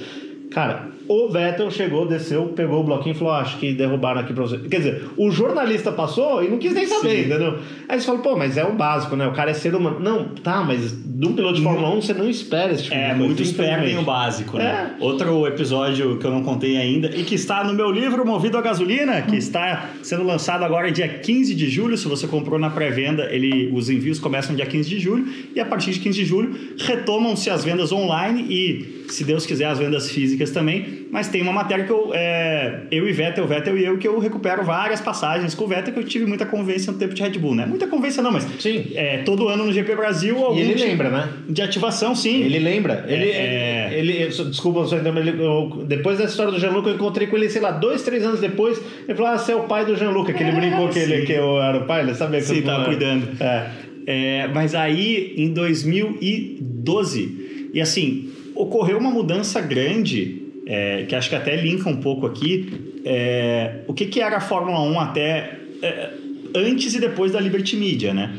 [0.52, 4.34] Cara, o Vettel chegou, desceu, pegou o bloquinho e falou: ah, Acho que derrubaram aqui
[4.34, 4.58] pra você.
[4.58, 7.26] Quer dizer, o jornalista passou e não quis nem saber, Sim.
[7.26, 7.60] entendeu?
[7.88, 9.28] Aí você fala: Pô, mas é o básico, né?
[9.28, 10.00] O cara é ser humano.
[10.00, 13.00] Não, tá, mas de um piloto de Fórmula 1 você não espera esse tipo é,
[13.00, 13.24] de coisa.
[13.24, 14.96] É, muito esperto o básico, né?
[15.00, 15.04] É.
[15.04, 18.62] Outro episódio que eu não contei ainda e que está no meu livro Movido a
[18.62, 21.98] Gasolina, que está sendo lançado agora dia 15 de julho.
[21.98, 25.66] Se você comprou na pré-venda, ele, os envios começam dia 15 de julho e a
[25.66, 30.10] partir de 15 de julho retomam-se as vendas online e, se Deus quiser, as vendas
[30.10, 31.01] físicas também.
[31.12, 34.18] Mas tem uma matéria que eu, é, eu e Vettel, Vettel e eu, que eu
[34.18, 37.38] recupero várias passagens com o Vettel, que eu tive muita convivência no tempo de Red
[37.38, 37.66] Bull, né?
[37.66, 38.92] Muita convivência não, mas sim.
[38.96, 40.38] É, todo ano no GP Brasil...
[40.38, 41.30] Algum e ele lembra, né?
[41.50, 42.42] De ativação, sim.
[42.42, 43.06] Ele lembra.
[43.10, 43.90] Ele, é...
[43.94, 47.62] ele, ele desculpa, ele, eu, depois da história do Jean-Luc, eu encontrei com ele, sei
[47.62, 50.42] lá, dois, três anos depois, ele falou, ah, você é o pai do Jean-Luc, que
[50.42, 52.86] ele brincou que, ele, que eu era o pai, ele sabia que sim, eu tava
[52.86, 53.28] cuidando.
[53.42, 53.70] É.
[54.06, 61.36] É, mas aí, em 2012, e assim, ocorreu uma mudança grande é, que acho que
[61.36, 66.10] até linka um pouco aqui, é, o que, que era a Fórmula 1 até é,
[66.56, 68.34] antes e depois da Liberty Media, né?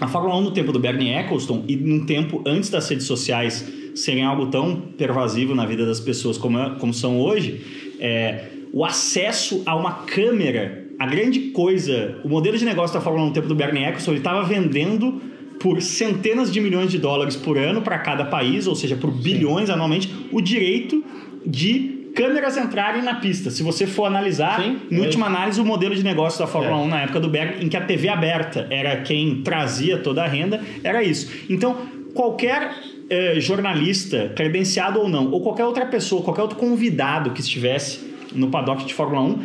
[0.00, 3.66] A Fórmula 1 no tempo do Bernie Eccleston e num tempo antes das redes sociais
[3.94, 7.60] serem algo tão pervasivo na vida das pessoas como, é, como são hoje,
[7.98, 13.24] é, o acesso a uma câmera, a grande coisa, o modelo de negócio da Fórmula
[13.24, 15.20] 1 no tempo do Bernie Eccleston, ele estava vendendo
[15.58, 19.66] por centenas de milhões de dólares por ano para cada país, ou seja, por bilhões
[19.66, 19.72] Sim.
[19.72, 21.02] anualmente, o direito
[21.46, 23.50] de câmeras entrarem na pista.
[23.50, 26.80] Se você for analisar, Sim, em é última análise, o modelo de negócio da Fórmula
[26.80, 26.84] é.
[26.84, 30.26] 1 na época do Berg, em que a TV aberta era quem trazia toda a
[30.26, 31.30] renda, era isso.
[31.48, 31.76] Então,
[32.14, 32.72] qualquer
[33.10, 38.00] eh, jornalista, credenciado ou não, ou qualquer outra pessoa, qualquer outro convidado que estivesse
[38.34, 39.38] no paddock de Fórmula 1,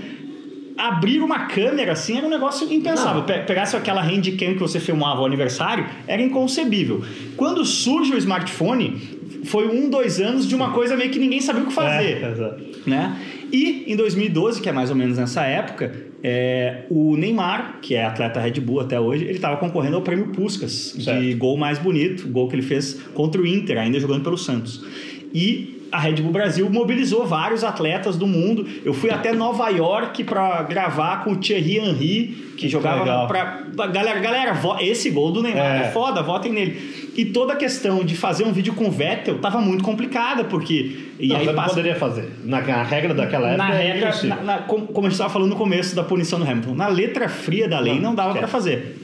[0.78, 3.24] abrir uma câmera assim era um negócio impensável.
[3.28, 3.46] Não.
[3.46, 7.04] Pegasse aquela handcam que você filmava o aniversário, era inconcebível.
[7.36, 11.64] Quando surge o smartphone, foi um, dois anos de uma coisa meio que ninguém sabia
[11.64, 12.24] o que fazer.
[12.24, 13.20] É, né?
[13.52, 15.92] E em 2012, que é mais ou menos nessa época,
[16.24, 20.28] é, o Neymar, que é atleta Red Bull até hoje, ele estava concorrendo ao prêmio
[20.28, 21.22] Puskas, certo.
[21.22, 24.86] de gol mais bonito, gol que ele fez contra o Inter, ainda jogando pelo Santos.
[25.34, 28.66] E a Red Bull Brasil mobilizou vários atletas do mundo.
[28.86, 34.20] Eu fui até Nova York para gravar com o Thierry Henry, que jogava para galera,
[34.20, 35.88] galera, esse gol do Neymar é.
[35.88, 37.12] é foda, votem nele.
[37.18, 41.10] E toda a questão de fazer um vídeo com o Vettel tava muito complicada, porque.
[41.20, 41.62] E não, aí passa...
[41.62, 42.32] não poderia fazer.
[42.44, 43.68] Na, na, regra daquela época.
[43.68, 46.40] Na é regra, na, na, como, como a gente estava falando no começo da punição
[46.40, 48.98] do Hamilton, na letra fria da lei não, não dava para fazer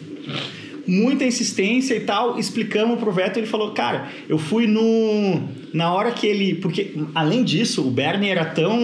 [0.88, 5.42] muita insistência e tal, explicamos pro Vettel, ele falou, cara, eu fui no...
[5.74, 6.56] Na hora que ele...
[6.56, 8.80] Porque, além disso, o Bernie era tão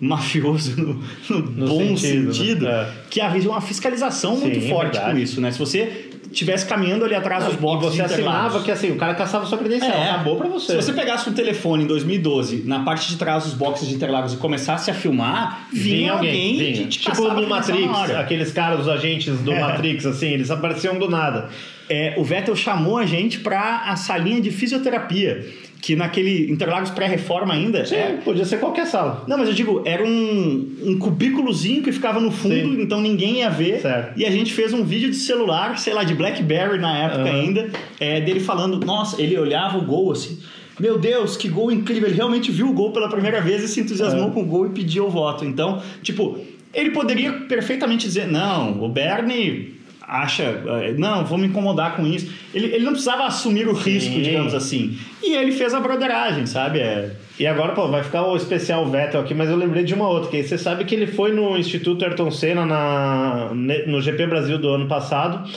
[0.00, 2.92] mafioso no, no, no bom sentido, sentido né?
[3.08, 5.12] que havia uma fiscalização Sim, muito forte verdade.
[5.12, 5.50] com isso, né?
[5.52, 7.94] Se você tivesse caminhando ali atrás dos boxes.
[7.94, 10.72] E você assinava que assim, o cara caçava sua credencial, é, acabou pra você.
[10.72, 14.34] Se você pegasse um telefone em 2012, na parte de trás dos boxes de Interlagos
[14.34, 16.86] e começasse a filmar, vinha, vinha alguém, vinha.
[16.88, 19.60] Tipo no Matrix, aqueles caras, os agentes do é.
[19.60, 21.48] Matrix, assim, eles apareciam do nada.
[21.88, 25.46] É, o Vettel chamou a gente para a salinha de fisioterapia
[25.80, 27.84] que naquele Interlagos pré-reforma ainda.
[27.84, 28.18] Sim, é...
[28.24, 29.24] podia ser qualquer sala.
[29.26, 32.82] Não, mas eu digo, era um, um cubículozinho que ficava no fundo, Sim.
[32.82, 33.80] então ninguém ia ver.
[33.80, 34.18] Certo.
[34.18, 37.40] E a gente fez um vídeo de celular, sei lá, de Blackberry na época uhum.
[37.40, 37.70] ainda,
[38.00, 40.38] é, dele falando, nossa, ele olhava o gol assim.
[40.80, 42.08] Meu Deus, que gol incrível!
[42.08, 44.70] Ele realmente viu o gol pela primeira vez e se entusiasmou com o gol e
[44.70, 45.44] pediu o voto.
[45.44, 46.38] Então, tipo,
[46.72, 49.77] ele poderia perfeitamente dizer: não, o Bernie
[50.08, 52.32] acha, eh, não, vou me incomodar com isso.
[52.54, 53.90] Ele, ele não precisava assumir o Sim.
[53.90, 54.96] risco, digamos assim.
[55.22, 56.80] E ele fez a broderagem, sabe?
[56.80, 57.12] É...
[57.38, 60.30] E agora, pô, vai ficar o especial Vettel aqui, mas eu lembrei de uma outra,
[60.30, 63.50] que você sabe que ele foi no Instituto Ayrton Senna na,
[63.86, 65.48] no GP Brasil do ano passado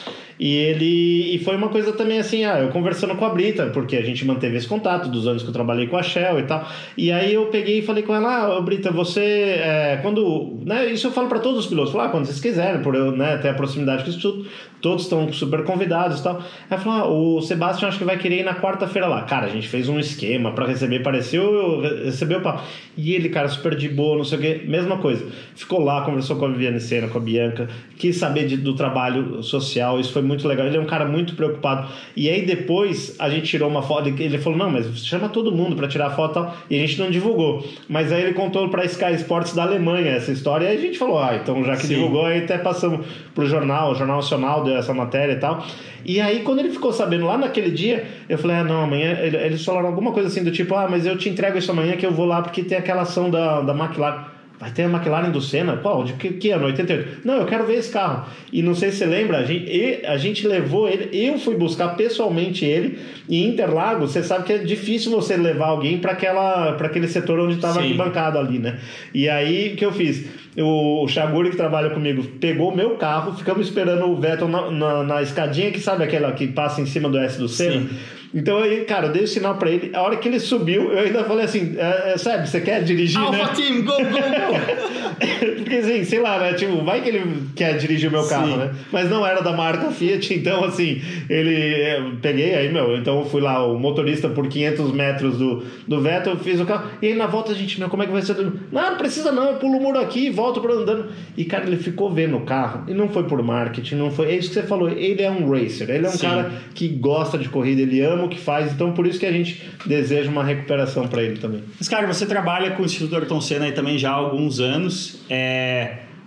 [0.42, 1.36] e ele.
[1.36, 4.26] E foi uma coisa também assim, ah, eu conversando com a Brita, porque a gente
[4.26, 6.68] manteve esse contato dos anos que eu trabalhei com a Shell e tal.
[6.98, 9.22] E aí eu peguei e falei com ela, ah, Brita, você.
[9.22, 10.58] É, quando.
[10.66, 13.12] Né, isso eu falo para todos os pilotos, falar, ah, quando vocês quiserem, por eu
[13.12, 14.48] né, ter a proximidade com isso tudo,
[14.82, 16.42] todos estão super convidados e tal.
[16.70, 17.08] Ela falou, ah,
[17.38, 19.22] o Sebastião acho que vai querer ir na quarta-feira lá.
[19.24, 22.64] Cara, a gente fez um esquema para receber, pareceu, recebeu o papo.
[22.98, 25.26] E ele, cara, super de boa, não sei o quê, mesma coisa.
[25.56, 29.44] Ficou lá, conversou com a Viviane Sena, com a Bianca, quis saber de, do trabalho
[29.44, 30.66] social, isso foi muito legal.
[30.66, 31.88] Ele é um cara muito preocupado.
[32.16, 35.76] E aí depois a gente tirou uma foto, ele falou: "Não, mas chama todo mundo
[35.76, 37.66] para tirar foto", tal, e a gente não divulgou.
[37.88, 40.98] Mas aí ele contou para Sky Sports da Alemanha essa história, e aí a gente
[40.98, 41.96] falou: "Ah, então já que Sim.
[41.96, 43.06] divulgou, aí até passamos
[43.36, 45.64] pro jornal, o Jornal Nacional deu essa matéria e tal".
[46.04, 49.18] E aí, quando ele ficou sabendo lá naquele dia, eu falei: ah, não, amanhã.
[49.20, 52.06] Eles falaram alguma coisa assim do tipo: ah, mas eu te entrego isso amanhã que
[52.06, 54.31] eu vou lá porque tem aquela ação da, da McLaren.
[54.62, 55.76] Vai ter a McLaren do Senna?
[55.78, 56.04] Qual?
[56.04, 56.68] De que, que ano?
[56.68, 57.22] 88?
[57.26, 58.28] Não, eu quero ver esse carro.
[58.54, 61.96] E não sei se você lembra, a gente, a gente levou ele, eu fui buscar
[61.96, 63.00] pessoalmente ele.
[63.28, 67.82] E Interlagos, você sabe que é difícil você levar alguém para aquele setor onde estava
[67.96, 68.80] bancado ali, né?
[69.12, 70.28] E aí, o que eu fiz?
[70.56, 75.04] O, Chaguri, que trabalha comigo, pegou o meu carro, ficamos esperando o Vettel na, na,
[75.04, 77.82] na, escadinha, que sabe aquela que passa em cima do S do Senna?
[77.82, 77.90] Sim.
[78.34, 79.94] Então aí, cara, eu dei o sinal pra ele.
[79.94, 83.20] A hora que ele subiu, eu ainda falei assim: é, é, sabe, você quer dirigir?
[83.20, 83.54] Alpha né?
[83.56, 85.51] Team, go, go, go!
[85.72, 86.54] Porque assim, sei lá, né?
[86.54, 88.58] Tipo, vai que ele quer dirigir o meu carro, Sim.
[88.58, 88.72] né?
[88.92, 91.56] Mas não era da marca Fiat, então assim, ele.
[91.56, 96.02] É, peguei aí, meu, então eu fui lá, o motorista por 500 metros do, do
[96.02, 96.90] Vettel, fiz o carro.
[97.02, 98.36] E aí na volta a gente, meu, como é que vai ser?
[98.36, 101.06] Não, não precisa não, eu pulo o muro aqui, volto para andando.
[101.38, 104.32] E cara, ele ficou vendo o carro, e não foi por marketing, não foi.
[104.32, 106.28] É isso que você falou, ele é um racer, ele é um Sim.
[106.28, 109.32] cara que gosta de corrida, ele ama o que faz, então por isso que a
[109.32, 111.64] gente deseja uma recuperação para ele também.
[111.80, 115.22] Mas, cara, você trabalha com o Instituto Ayrton Senna aí também já há alguns anos.
[115.30, 115.61] É...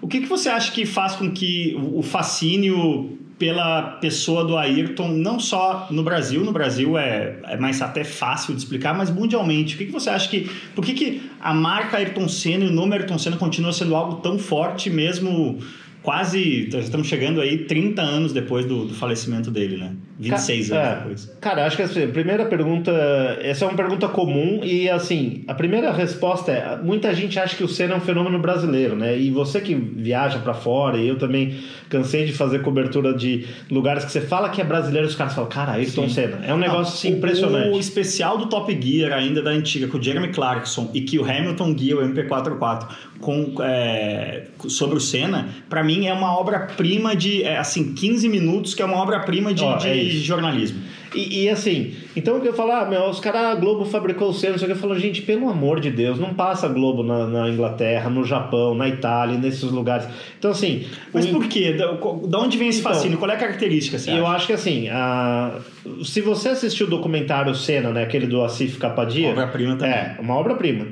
[0.00, 5.08] O que, que você acha que faz com que o fascínio pela pessoa do Ayrton,
[5.08, 9.74] não só no Brasil, no Brasil é, é mais até fácil de explicar, mas mundialmente.
[9.74, 10.48] O que, que você acha que.
[10.74, 14.16] Por que, que a marca Ayrton Senna e o nome Ayrton Senna continua sendo algo
[14.16, 15.58] tão forte mesmo
[16.02, 16.68] quase.
[16.72, 19.96] Estamos chegando aí 30 anos depois do, do falecimento dele, né?
[20.18, 21.36] 26 Ca anos é, depois.
[21.40, 22.92] Cara, acho que assim, a primeira pergunta.
[23.40, 27.64] Essa é uma pergunta comum e, assim, a primeira resposta é: muita gente acha que
[27.64, 29.18] o Senna é um fenômeno brasileiro, né?
[29.18, 31.58] E você que viaja para fora, e eu também
[31.88, 35.50] cansei de fazer cobertura de lugares que você fala que é brasileiro, os caras falam,
[35.50, 36.40] cara, Ayrton Senna.
[36.46, 37.74] É um negócio assim, impressionante.
[37.74, 41.24] O especial do Top Gear, ainda da antiga, com o Jeremy Clarkson e que o
[41.24, 42.88] Hamilton guia o MP44
[43.20, 48.74] com, é, sobre o Senna, para mim é uma obra-prima de, é, assim, 15 minutos,
[48.74, 50.80] que é uma obra-prima de, oh, de é jornalismo.
[51.14, 54.30] E, e, assim, então o que eu falo, ah, meu, os caras, a Globo fabricou
[54.30, 57.26] o Senna, só que eu falo, gente, pelo amor de Deus, não passa Globo na,
[57.26, 60.08] na Inglaterra, no Japão, na Itália, nesses lugares.
[60.38, 60.84] Então, assim.
[61.12, 61.72] Mas por quê?
[61.74, 61.92] Da,
[62.38, 63.16] onde vem esse então, fascínio?
[63.18, 63.98] Qual é a característica?
[63.98, 64.36] Você eu acha?
[64.36, 65.60] acho que assim, a,
[66.02, 69.30] se você assistiu o documentário Senna, né, aquele do Asif Kapadia.
[69.30, 69.94] Obra-prima também.
[69.94, 70.88] É, uma obra-prima.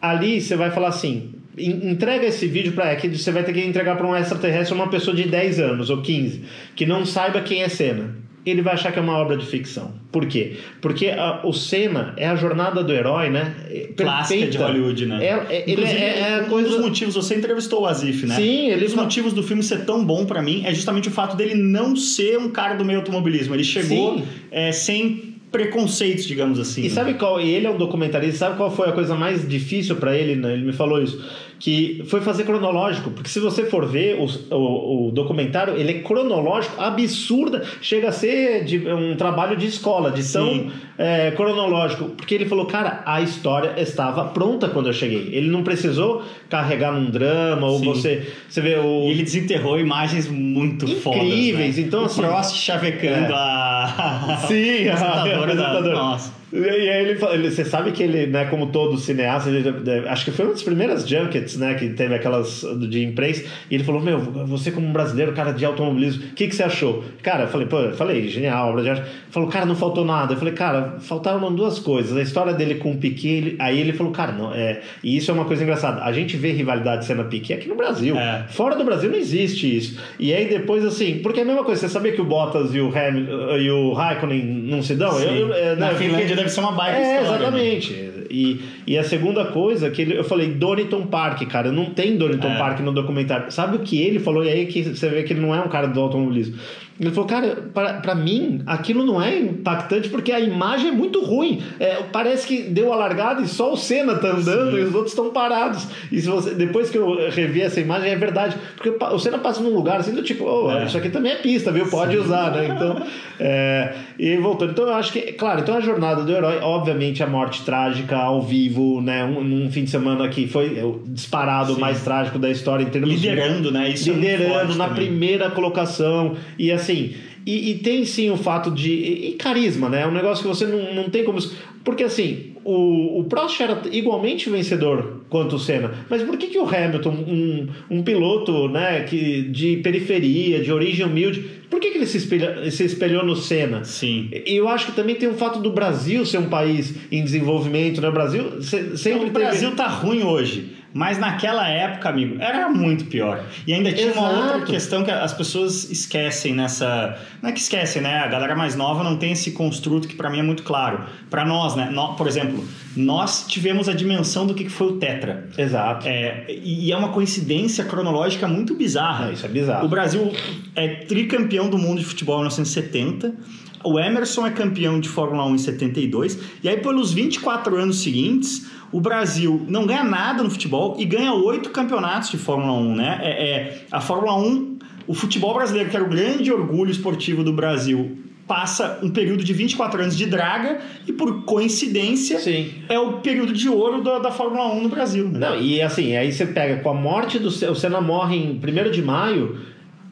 [0.00, 3.60] Ali você vai falar assim, entrega esse vídeo para é que você vai ter que
[3.60, 6.42] entregar para um extraterrestre uma pessoa de 10 anos ou 15
[6.74, 8.23] que não saiba quem é Senna.
[8.50, 9.92] Ele vai achar que é uma obra de ficção.
[10.12, 10.56] Por quê?
[10.80, 13.54] Porque a, o Senna é a jornada do herói, né?
[13.96, 15.24] Clássica de Hollywood, né?
[15.24, 16.68] É, é, ele é, é um coisa...
[16.68, 18.36] dos motivos, você entrevistou o Azif, né?
[18.36, 21.12] Sim, ele Um dos motivos do filme ser tão bom pra mim é justamente o
[21.12, 23.54] fato dele não ser um cara do meio automobilismo.
[23.54, 26.80] Ele chegou é, sem preconceitos, digamos assim.
[26.80, 26.90] E né?
[26.90, 27.40] sabe qual?
[27.40, 28.38] E ele é um documentarista.
[28.38, 30.34] Sabe qual foi a coisa mais difícil para ele?
[30.34, 30.54] Né?
[30.54, 31.24] Ele me falou isso.
[31.64, 33.08] Que foi fazer cronológico.
[33.10, 37.64] Porque se você for ver o, o, o documentário, ele é cronológico, absurda.
[37.80, 42.10] Chega a ser de, um trabalho de escola, de tão é, cronológico.
[42.10, 45.30] Porque ele falou, cara, a história estava pronta quando eu cheguei.
[45.32, 47.86] Ele não precisou carregar num drama ou Sim.
[47.86, 48.28] você.
[48.46, 49.04] Você vê o.
[49.04, 51.76] E ele desenterrou imagens muito Incríveis, fodas.
[51.78, 51.82] Né?
[51.82, 53.34] então, o assim- Prost chavecando É.
[53.34, 54.38] a.
[54.46, 55.68] Sim, a apresentadora da.
[55.68, 55.94] apresentadora.
[55.94, 56.43] Nossa.
[56.56, 59.68] E aí ele, ele- você sabe que ele, né, como todo cineasta, ele-
[60.08, 63.82] acho que foi uma das primeiras junkets, né, que teve aquelas de imprensa, e ele
[63.82, 67.02] falou, meu, você como um brasileiro, cara de automobilismo, o que, que você achou?
[67.22, 69.02] Cara, eu falei, pô, eu falei, genial, obra de arte.
[69.30, 70.34] Falou, cara, não faltou nada.
[70.34, 72.16] Eu falei, cara, faltaram duas coisas.
[72.16, 75.30] A história dele com o Piquet, ele- aí ele falou, cara, não, é, e isso
[75.32, 76.02] é uma coisa engraçada.
[76.04, 78.16] A gente vê rivalidade sendo Piquet aqui no Brasil.
[78.16, 78.44] É.
[78.50, 79.98] Fora do Brasil não existe isso.
[80.20, 82.80] E aí depois, assim, porque é a mesma coisa, você sabia que o Bottas e
[82.80, 85.10] o, Ham, e o Raikkonen não se dão?
[85.14, 85.24] Sim.
[85.36, 87.50] Eu- eu- Na né, eu Finlândia fiquei- deve ser uma baita é, história.
[87.50, 88.23] né?
[88.34, 92.48] E, e a segunda coisa que ele, eu falei, Donington Park, cara, não tem Donington
[92.48, 92.58] É.
[92.58, 93.50] Park no documentário.
[93.52, 94.44] Sabe o que ele falou?
[94.44, 96.56] E aí que você vê que ele não é um cara do automobilismo.
[97.00, 101.20] Ele falou, cara, pra, pra mim, aquilo não é impactante porque a imagem é muito
[101.24, 101.60] ruim.
[101.80, 104.78] É, parece que deu a largada e só o Senna tá andando Sim.
[104.78, 105.88] e os outros estão parados.
[106.12, 108.56] E você, depois que eu revi essa imagem, é verdade.
[108.76, 110.84] Porque o Senna passa num lugar assim do tipo, oh, É.
[110.84, 111.86] isso aqui também é pista, viu?
[111.86, 112.68] Pode usar, né?
[112.68, 113.02] Então,
[113.40, 114.70] é, e voltando.
[114.70, 118.42] Então, eu acho que, claro, então a jornada do herói, obviamente, a morte trágica ao
[118.42, 119.24] vivo, né?
[119.24, 121.80] Um, num fim de semana que foi é, o disparado Sim.
[121.80, 123.90] mais trágico da história em termos de- Liderando, né?
[123.90, 125.06] Isso é liderando forte na também.
[125.06, 127.14] primeira colocação e assim
[127.46, 130.48] e, e tem sim o fato de e, e carisma né é um negócio que
[130.48, 131.38] você não, não tem como
[131.84, 136.58] porque assim o, o Prost era igualmente vencedor quanto o Senna mas por que, que
[136.58, 141.98] o Hamilton um, um piloto né que de periferia de origem humilde por que, que
[141.98, 144.28] ele se, espelha, se espelhou no Senna Sim.
[144.32, 148.00] e eu acho que também tem o fato do Brasil ser um país em desenvolvimento
[148.00, 150.72] né o Brasil se- sempre o Brasil tá ruim hoje.
[150.94, 153.44] Mas naquela época, amigo, era muito pior.
[153.66, 154.40] E ainda tinha uma Exato.
[154.40, 157.18] outra questão que as pessoas esquecem nessa.
[157.42, 158.18] Não é que esquecem, né?
[158.20, 161.04] A galera mais nova não tem esse construto que pra mim é muito claro.
[161.28, 161.92] Pra nós, né?
[162.16, 162.64] Por exemplo,
[162.96, 165.48] nós tivemos a dimensão do que foi o Tetra.
[165.58, 169.26] exato É, e é uma coincidência cronológica muito bizarra.
[169.26, 169.86] Não, isso é bizarro.
[169.86, 170.32] O Brasil
[170.76, 173.34] é tricampeão do mundo de futebol em 1970.
[173.82, 176.38] O Emerson é campeão de Fórmula 1 em 72.
[176.62, 181.34] E aí, pelos 24 anos seguintes, o Brasil não ganha nada no futebol e ganha
[181.34, 183.18] oito campeonatos de Fórmula 1, né?
[183.20, 184.78] É, é- a Fórmula 1,
[185.08, 188.16] o futebol brasileiro, que era o grande orgulho esportivo do Brasil,
[188.46, 190.78] passa um período de 24 anos de draga
[191.08, 192.72] e, por coincidência, Sim.
[192.88, 195.28] é o período de ouro da, da Fórmula 1 no Brasil.
[195.28, 195.40] Né?
[195.40, 198.60] Não, e assim, aí você pega com a morte do Senna, o Senna morre em
[198.60, 199.58] 1 de maio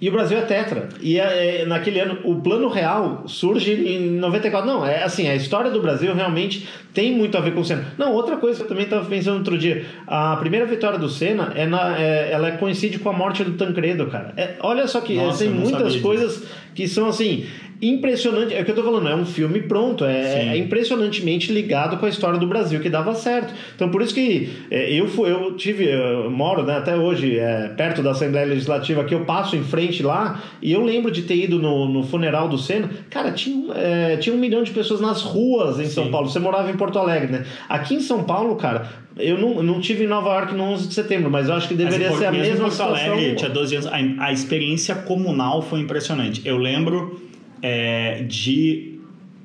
[0.03, 0.89] e o Brasil é tetra.
[1.01, 4.69] E é, é, naquele ano, o plano real surge em 94.
[4.69, 7.87] Não, é assim, a história do Brasil realmente tem muito a ver com o Senna.
[7.97, 11.53] Não, outra coisa que eu também estava pensando outro dia, a primeira vitória do Senna,
[11.55, 14.35] é na, é- ela coincide com a morte do Tancredo, cara.
[14.37, 16.03] É, olha só que Nossa, tem muitas disso.
[16.03, 16.43] coisas
[16.75, 17.47] que são assim
[17.83, 18.55] impressionante.
[18.55, 22.07] É o que eu tô falando, é um filme pronto, é, é impressionantemente ligado com
[22.07, 23.53] a história do Brasil que dava certo.
[23.75, 27.69] Então por isso que é, eu fui, eu tive, eu moro né, até hoje é,
[27.77, 31.35] perto da Assembleia Legislativa que eu passo em frente lá e eu lembro de ter
[31.35, 32.89] ido no, no funeral do Senna.
[33.11, 36.11] Cara, tinha, é, tinha um milhão de pessoas nas ruas em São Sim.
[36.13, 36.29] Paulo.
[36.29, 37.45] Você morava em Porto Alegre, né?
[37.69, 40.95] Aqui em São Paulo, cara, eu não, não tive em Nova York no 11 de
[40.95, 43.13] setembro, mas eu acho que deveria ser a mesma Porto situação.
[43.13, 46.43] Alegre, tinha 12 anos, a, a experiência comunal foi impressionante.
[46.45, 47.32] Eu lembro
[47.63, 48.99] é, de.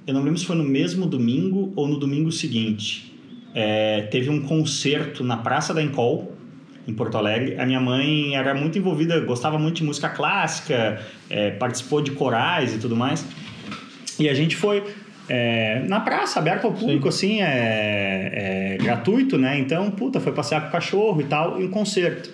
[0.05, 3.13] Eu não lembro se foi no mesmo domingo ou no domingo seguinte.
[3.53, 6.36] É, teve um concerto na Praça da Encol,
[6.88, 7.59] em Porto Alegre.
[7.59, 12.74] A minha mãe era muito envolvida, gostava muito de música clássica, é, participou de corais
[12.74, 13.26] e tudo mais.
[14.20, 14.84] E a gente foi
[15.30, 19.59] é, na praça, aberta ao público, assim, é, é gratuito, né?
[19.59, 22.32] Então, puta, foi passear com o cachorro e tal, e um concerto.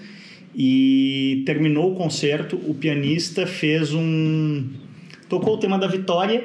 [0.55, 4.69] E terminou o concerto, o pianista fez um.
[5.39, 6.43] Tocou o tema da vitória,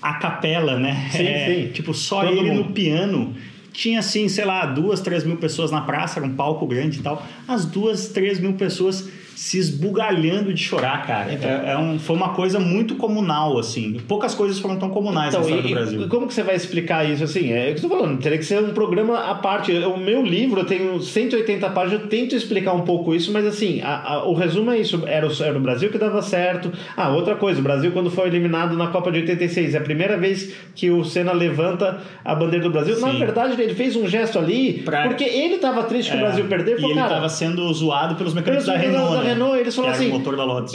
[0.00, 1.08] a capela, né?
[1.10, 1.72] Sim, É, sim.
[1.72, 2.64] Tipo, só Todo ele mundo.
[2.68, 3.34] no piano.
[3.72, 7.02] Tinha, assim, sei lá, duas, três mil pessoas na praça, era um palco grande e
[7.02, 7.24] tal.
[7.46, 11.32] As duas, três mil pessoas se esbugalhando de chorar, cara.
[11.32, 11.48] Então.
[11.50, 14.00] É, é um, foi uma coisa muito comunal, assim.
[14.08, 16.02] Poucas coisas foram tão comunais Então, na história e, do Brasil.
[16.02, 17.52] e como que você vai explicar isso assim?
[17.52, 19.72] É o que eu tô falando, teria que ser um programa à parte.
[19.72, 23.82] O meu livro, eu tenho 180 páginas, eu tento explicar um pouco isso, mas assim,
[23.82, 25.02] a- a- o resumo é isso.
[25.06, 26.72] Era o, era o Brasil que dava certo.
[26.96, 30.16] Ah, outra coisa, o Brasil quando foi eliminado na Copa de 86, é a primeira
[30.16, 32.98] vez que o Senna levanta a bandeira do Brasil.
[33.00, 33.18] Na Sim.
[33.18, 36.44] verdade, ele fez um gesto ali, Pra- porque ele tava triste que É, o Brasil
[36.46, 36.74] perdeu.
[36.78, 39.25] e Falou, ele cara, estava sendo zoado pelos mecânicos da Renault.
[39.26, 40.10] Renault, eles falaram assim.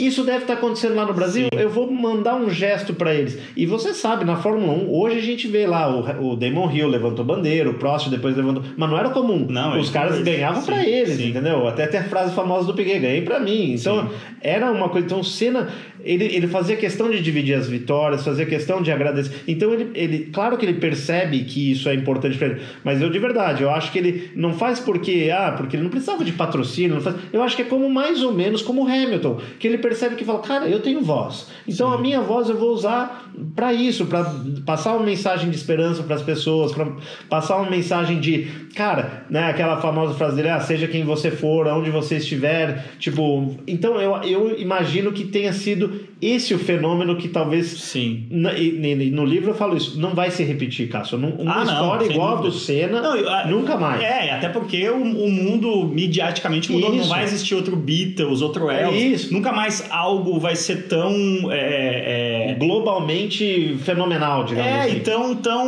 [0.00, 3.38] Isso deve estar acontecendo lá no Brasil, eu vou mandar um gesto para eles.
[3.56, 6.88] E você sabe, na Fórmula 1, hoje a gente vê lá o, o Damon Hill
[6.88, 8.62] levantou bandeira, o Prost depois levantou.
[8.76, 9.46] Mas não era comum.
[9.48, 10.36] Não, Os eles caras depois.
[10.36, 11.28] ganhavam Sim, para eles, sim.
[11.30, 11.66] entendeu?
[11.66, 13.74] Até tem a frase famosa do Piquet: ganhei para mim.
[13.74, 15.06] Então, era uma coisa.
[15.06, 15.68] Então, o Senna,
[16.04, 19.42] ele, ele fazia questão de dividir as vitórias, fazia questão de agradecer.
[19.46, 22.60] Então, ele, ele claro que ele percebe que isso é importante para ele.
[22.84, 25.90] Mas eu, de verdade, eu acho que ele não faz porque, ah, porque ele não
[25.90, 27.00] precisava de patrocínio.
[27.00, 30.16] Faz, eu acho que é como mais ou menos como o Hamilton, que ele percebe
[30.16, 31.48] que fala, cara, eu tenho voz.
[31.66, 34.24] Então, a minha voz eu vou usar para isso, para
[34.66, 36.86] passar uma mensagem de esperança para as pessoas, para
[37.28, 41.66] passar uma mensagem de, cara, né, aquela famosa frase dele, ah, seja quem você for,
[41.68, 47.28] aonde você estiver, tipo, então eu, eu imagino que tenha sido esse o fenômeno que
[47.28, 48.26] talvez Sim.
[48.30, 51.18] na- e- no livro eu falo isso, não vai se repetir, Cássio.
[51.18, 52.50] Não- Uma Ah, não, história igual a dúvida.
[52.50, 54.00] do Senna, Não, eu- a- nunca mais.
[54.02, 56.90] É, até porque o, o mundo midiaticamente mudou.
[56.90, 57.08] Não Isso.
[57.08, 59.22] vai existir outro Beatles, outro É Elvis.
[59.24, 59.32] isso.
[59.34, 61.12] Nunca mais algo vai ser tão.
[61.50, 64.96] É, é, Globalmente fenomenal, digamos é, assim.
[64.96, 65.66] então tão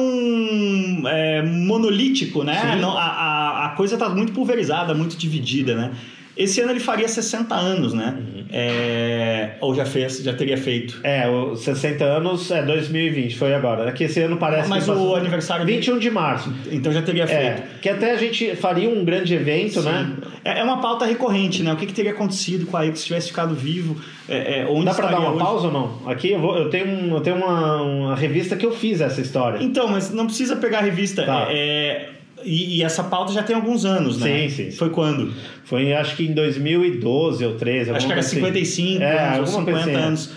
[1.06, 2.78] é, monolítico, né?
[2.80, 5.90] Não, a, a, a coisa tá muito pulverizada, muito dividida, né?
[6.36, 8.14] Esse ano ele faria 60 anos, né?
[8.18, 8.44] Uhum.
[8.50, 10.98] É, ou já fez, já teria feito.
[11.02, 13.88] É, os 60 anos é 2020, foi agora.
[13.88, 16.52] É que esse ano parece Mas que o passou- aniversário dele- 21 de março.
[16.70, 17.42] Então já teria feito.
[17.42, 20.12] É, que até a gente faria um grande evento, né?
[20.44, 21.72] É é uma pauta recorrente, né?
[21.72, 23.96] O que, que teria acontecido com a Ayrton se tivesse ficado vivo?
[24.28, 25.38] É, é, onde Dá pra dar uma hoje?
[25.38, 26.08] pausa ou não?
[26.08, 29.20] Aqui eu, vou, eu tenho, um- eu tenho uma, uma revista que eu fiz essa
[29.20, 29.62] história.
[29.62, 31.24] Então, mas não precisa pegar a revista.
[31.24, 31.46] Tá.
[31.50, 32.08] É,
[32.44, 34.48] e, e essa pauta já tem alguns anos, né?
[34.48, 34.70] Sim, sim.
[34.70, 35.32] Foi quando?
[35.64, 37.90] Foi acho que em 2012 ou 13.
[37.90, 38.92] Acho que era alguma coisa assim.
[38.92, 40.06] 55 É, anos ou alguma 50 coisa assim, é.
[40.06, 40.30] anos.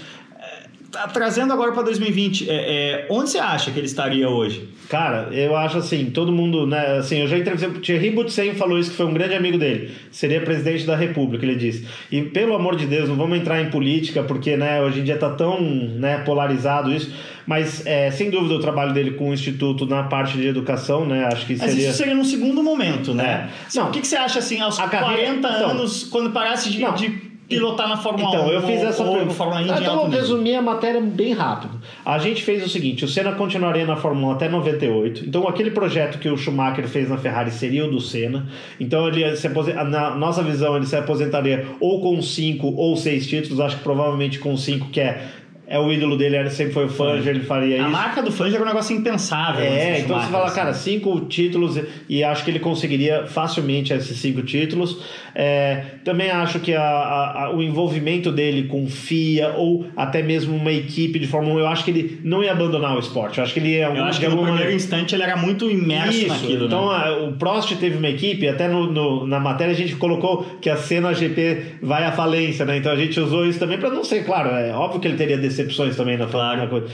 [0.98, 4.68] Tá trazendo agora para 2020, é, é, onde você acha que ele estaria hoje?
[4.90, 8.80] Cara, eu acho assim, todo mundo, né, assim, eu já entrevistei, o Thierry Boutsen falou
[8.80, 11.86] isso, que foi um grande amigo dele, seria presidente da república, ele disse.
[12.12, 15.18] E pelo amor de Deus, não vamos entrar em política, porque, né, hoje em dia
[15.18, 17.14] tá tão, né, polarizado isso,
[17.46, 21.26] mas, é, sem dúvida, o trabalho dele com o Instituto na parte de educação, né,
[21.32, 21.90] acho que Mas seria...
[21.90, 23.50] isso seria num segundo momento, né?
[23.74, 23.78] É.
[23.78, 23.90] Não.
[23.90, 25.70] o que, que você acha assim, aos A carreira- 40 então.
[25.72, 26.94] anos, quando parasse de, Não.
[26.96, 28.34] de pilotar na Fórmula 1?
[28.34, 29.34] Então, eu fiz essa pergunta.
[29.34, 31.80] Fórmula Indy Ah, então, vou resumir a matéria bem rápido.
[32.06, 35.26] A gente fez o seguinte: o Senna continuaria na Fórmula 1 até 98.
[35.28, 38.48] Então, aquele projeto que o Schumacher fez na Ferrari seria o do Senna.
[38.80, 43.60] Então, ele se na nossa visão, ele se aposentaria ou com cinco ou seis títulos.
[43.60, 45.28] Acho que provavelmente com cinco, que é,
[45.70, 47.90] é o ídolo dele, ele sempre foi o fã, ele faria A isso.
[47.90, 49.62] marca do já era um negócio impensável.
[49.66, 50.56] do É, então você fala, assim.
[50.56, 55.04] cara, cinco títulos e acho que ele conseguiria facilmente esses cinco títulos.
[55.36, 60.56] É, também acho que a- a- a- o envolvimento dele com FIA ou até mesmo
[60.56, 63.38] uma equipe de Fórmula 1, eu acho que ele não ia abandonar o esporte.
[63.38, 63.88] Eu acho que ele ia.
[63.88, 66.66] Eu acho que no alguma primeiro instante ele era muito imerso isso, naquilo.
[66.68, 66.96] então né?
[67.06, 70.70] a- o Prost teve uma equipe, até no, no- na matéria a gente colocou que
[70.70, 72.78] a Senna GP vai à falência, né?
[72.78, 75.38] Então a gente usou isso também para não ser, claro, é óbvio que ele teria
[75.58, 76.88] decepções também na, Claro.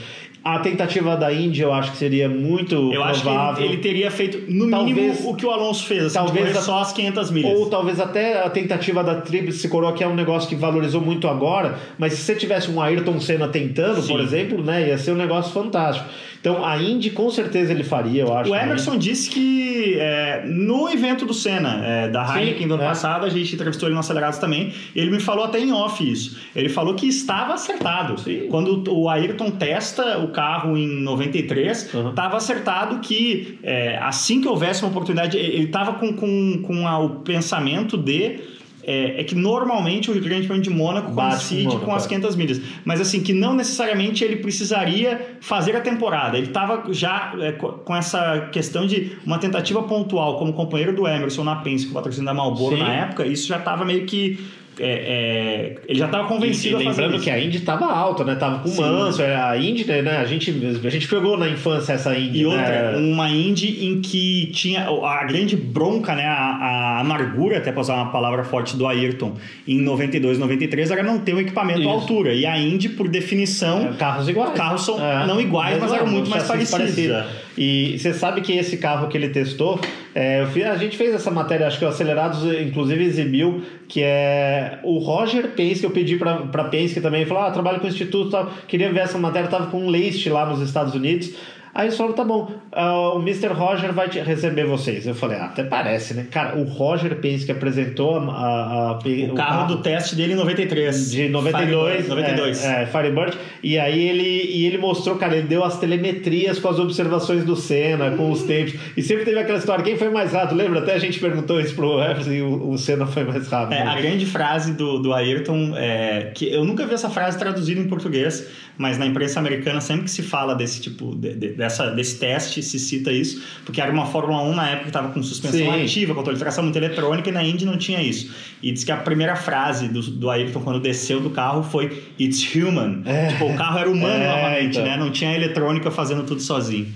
[0.44, 3.64] A tentativa da Indy eu acho que seria muito Eu acho que provável.
[3.64, 6.04] ele, ele teria feito, no Talvez- mínimo, o que o Alonso fez.
[6.04, 7.58] Assim, talvez de correr a- só as 500 milhas.
[7.58, 11.26] Ou talvez até a tentativa da Tríplice Coroa, que é um negócio que valorizou muito
[11.28, 14.08] agora, mas se você tivesse um Ayrton Senna tentando, Sim.
[14.12, 16.06] por exemplo, né, ia ser um negócio fantástico.
[16.40, 18.50] Então a Indy com certeza ele faria, eu acho.
[18.50, 22.82] O Emerson disse que é, no evento do Senna, é, da Sim, Heineken do ano
[22.82, 22.86] é.
[22.88, 26.36] passado, a gente entrevistou ele no Acelerados também, ele me falou até em off isso.
[26.54, 28.20] Ele falou que estava acertado.
[28.20, 28.46] Sim.
[28.50, 32.10] Quando o Ayrton testa o carro em 93, Uhum.
[32.10, 36.98] estava acertado que é, assim que houvesse uma oportunidade, ele estava com, com, com a-
[36.98, 38.52] o pensamento de.
[38.86, 42.08] É, é que normalmente o Grande Prêmio de Mônaco Bate coincide Mônaco, com as é.
[42.10, 42.60] 500 milhas.
[42.84, 46.36] Mas assim, que não necessariamente ele precisaria fazer a temporada.
[46.36, 51.08] Ele estava já é, co- com essa questão de uma tentativa pontual como companheiro do
[51.08, 52.82] Emerson na Penske, com o patrocínio da Marlboro Sim.
[52.82, 54.38] na época, isso já estava meio que...
[54.78, 57.24] é, é, ele já estava E, convencido e a fazer lembrando isso.
[57.24, 58.34] que a Indy estava alta, né?
[58.34, 58.80] Tava com Sim.
[58.80, 60.16] manso, a Indy, né?
[60.18, 60.50] A gente,
[60.84, 62.40] a gente pegou na infância essa Indy.
[62.40, 62.96] E outra, né?
[62.98, 67.94] uma Indy em que tinha a grande bronca, né, a, a amargura, até para usar
[67.94, 71.88] uma palavra forte do Ayrton, em 92, 93, era não ter um equipamento Isso.
[71.88, 72.34] à altura.
[72.34, 74.52] E a Indy, por definição, É, carros iguais.
[74.54, 75.26] carros são É.
[75.26, 76.70] não iguais, mas, eram muito mais parecidos.
[76.78, 77.24] parecido.
[77.56, 79.78] E você sabe que esse carro que ele testou,
[80.14, 84.78] É, fiz- a gente fez essa matéria, acho que o Acelerados inclusive exibiu, que é
[84.84, 88.50] o Roger Penske, eu pedi pra Penske também, falou, ah, trabalho com o Instituto tal,
[88.68, 91.34] queria ver essa matéria, tava com um Leist lá nos Estados Unidos.
[91.74, 93.48] Aí eles falaram, tá bom, ah, o Mr.
[93.48, 95.06] Roger vai receber vocês.
[95.06, 96.26] Eu falei, ah, até parece, né?
[96.30, 98.98] Cara, o Roger Penske apresentou a, a- a-
[99.32, 101.10] O carro do teste dele em 93.
[101.10, 102.64] de 92, Firebird, 92.
[102.64, 103.36] É, é, Firebird.
[103.62, 104.22] E aí ele,
[104.52, 108.42] e ele mostrou, cara, ele deu as telemetrias com as observações do Senna, com os
[108.44, 108.74] tempos.
[108.96, 110.56] E sempre teve aquela história, quem foi mais rápido?
[110.56, 110.78] Lembra?
[110.78, 113.76] Até a gente perguntou isso pro Everson e o, o Senna foi mais rápido.
[113.78, 117.80] É, a grande frase do, do Ayrton, é, que eu nunca vi essa frase traduzida
[117.80, 118.46] em português,
[118.76, 122.62] mas na imprensa americana sempre que se fala desse tipo, de- de- dessa, desse teste,
[122.62, 125.82] se cita isso, porque era uma Fórmula 1 na época que estava com suspensão Sim.
[125.84, 128.34] ativa, controle de tração muito eletrônica, e na Indy não tinha isso.
[128.62, 132.42] E diz que a primeira frase do, do Ayrton quando desceu do carro foi It's
[132.54, 133.02] human.
[133.30, 134.84] Tipo, o carro era humano É, novamente, então.
[134.84, 134.96] né?
[134.96, 136.86] Não tinha eletrônica fazendo tudo sozinho.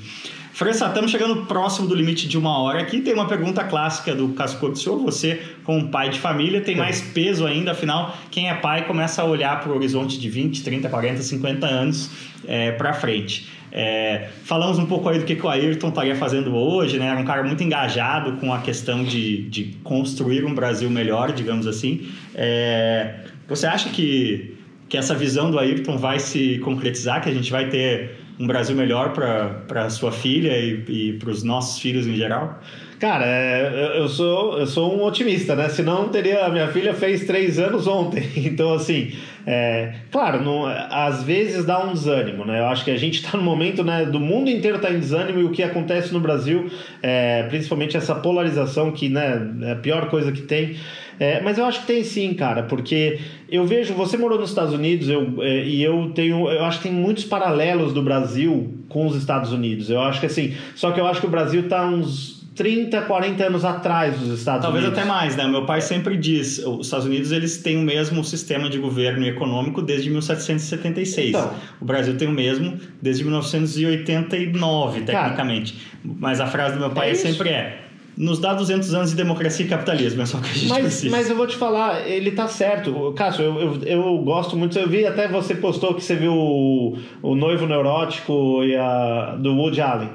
[0.59, 2.81] França, estamos chegando próximo do limite de uma hora.
[2.81, 4.99] Aqui tem uma pergunta clássica do Casco do Senhor.
[5.05, 7.71] Você, como pai de família, tem mais peso ainda.
[7.71, 11.65] Afinal, quem é pai começa a olhar para o horizonte de 20, 30, 40, 50
[11.65, 12.11] anos
[12.45, 13.49] é, para frente.
[13.71, 17.07] É, falamos um pouco aí do que, que o Ayrton estaria fazendo hoje, né?
[17.07, 21.69] Era um cara muito engajado com a questão de, de construir um Brasil melhor, digamos
[21.69, 22.09] assim.
[22.35, 23.15] É,
[23.47, 24.57] você acha que,
[24.89, 28.77] que essa visão do Ayrton vai se concretizar, que a gente vai ter um Brasil
[28.77, 32.61] melhor para sua filha e, e para os nossos filhos em geral?
[32.99, 35.69] Cara, é, eu- sou, eu sou um otimista, né?
[35.69, 36.45] Senão teria.
[36.47, 38.29] A minha filha fez três anos ontem.
[38.49, 39.13] Então, assim,
[39.47, 42.59] é, claro, não, às vezes dá um desânimo, né?
[42.59, 44.05] Eu acho que a gente está no momento, né?
[44.05, 46.69] Do mundo inteiro está em desânimo e o que acontece no Brasil,
[47.03, 50.77] é, principalmente essa polarização que, né, é a pior coisa que tem.
[51.19, 53.19] É, mas eu acho que tem sim, cara, porque
[53.51, 56.85] eu vejo, você morou nos Estados Unidos eu, é, e eu tenho, eu acho que
[56.85, 59.91] tem muitos paralelos do Brasil com os Estados Unidos.
[59.91, 63.45] Eu acho que assim, só que eu acho que o Brasil está uns 30, 40
[63.45, 64.99] anos atrás dos Estados Talvez Unidos.
[64.99, 65.47] até mais, né?
[65.47, 69.81] Meu pai sempre diz, os Estados Unidos eles têm o mesmo sistema de governo econômico
[69.81, 71.29] desde 1776.
[71.29, 71.55] Então.
[71.81, 75.77] o Brasil tem o mesmo desde 1989, Cara, tecnicamente.
[76.05, 77.88] Mas a frase do meu pai é sempre é:
[78.19, 80.83] nos dá 200 anos de democracia e capitalismo, é só o que a gente Mas,
[80.83, 81.17] precisa.
[81.17, 83.13] mas eu vou te falar, ele tá certo.
[83.17, 84.77] Cássio, eu, eu, eu gosto muito.
[84.77, 89.55] Eu vi até você postou que você viu o, o Noivo Neurótico e a, do
[89.55, 90.11] Woody Allen.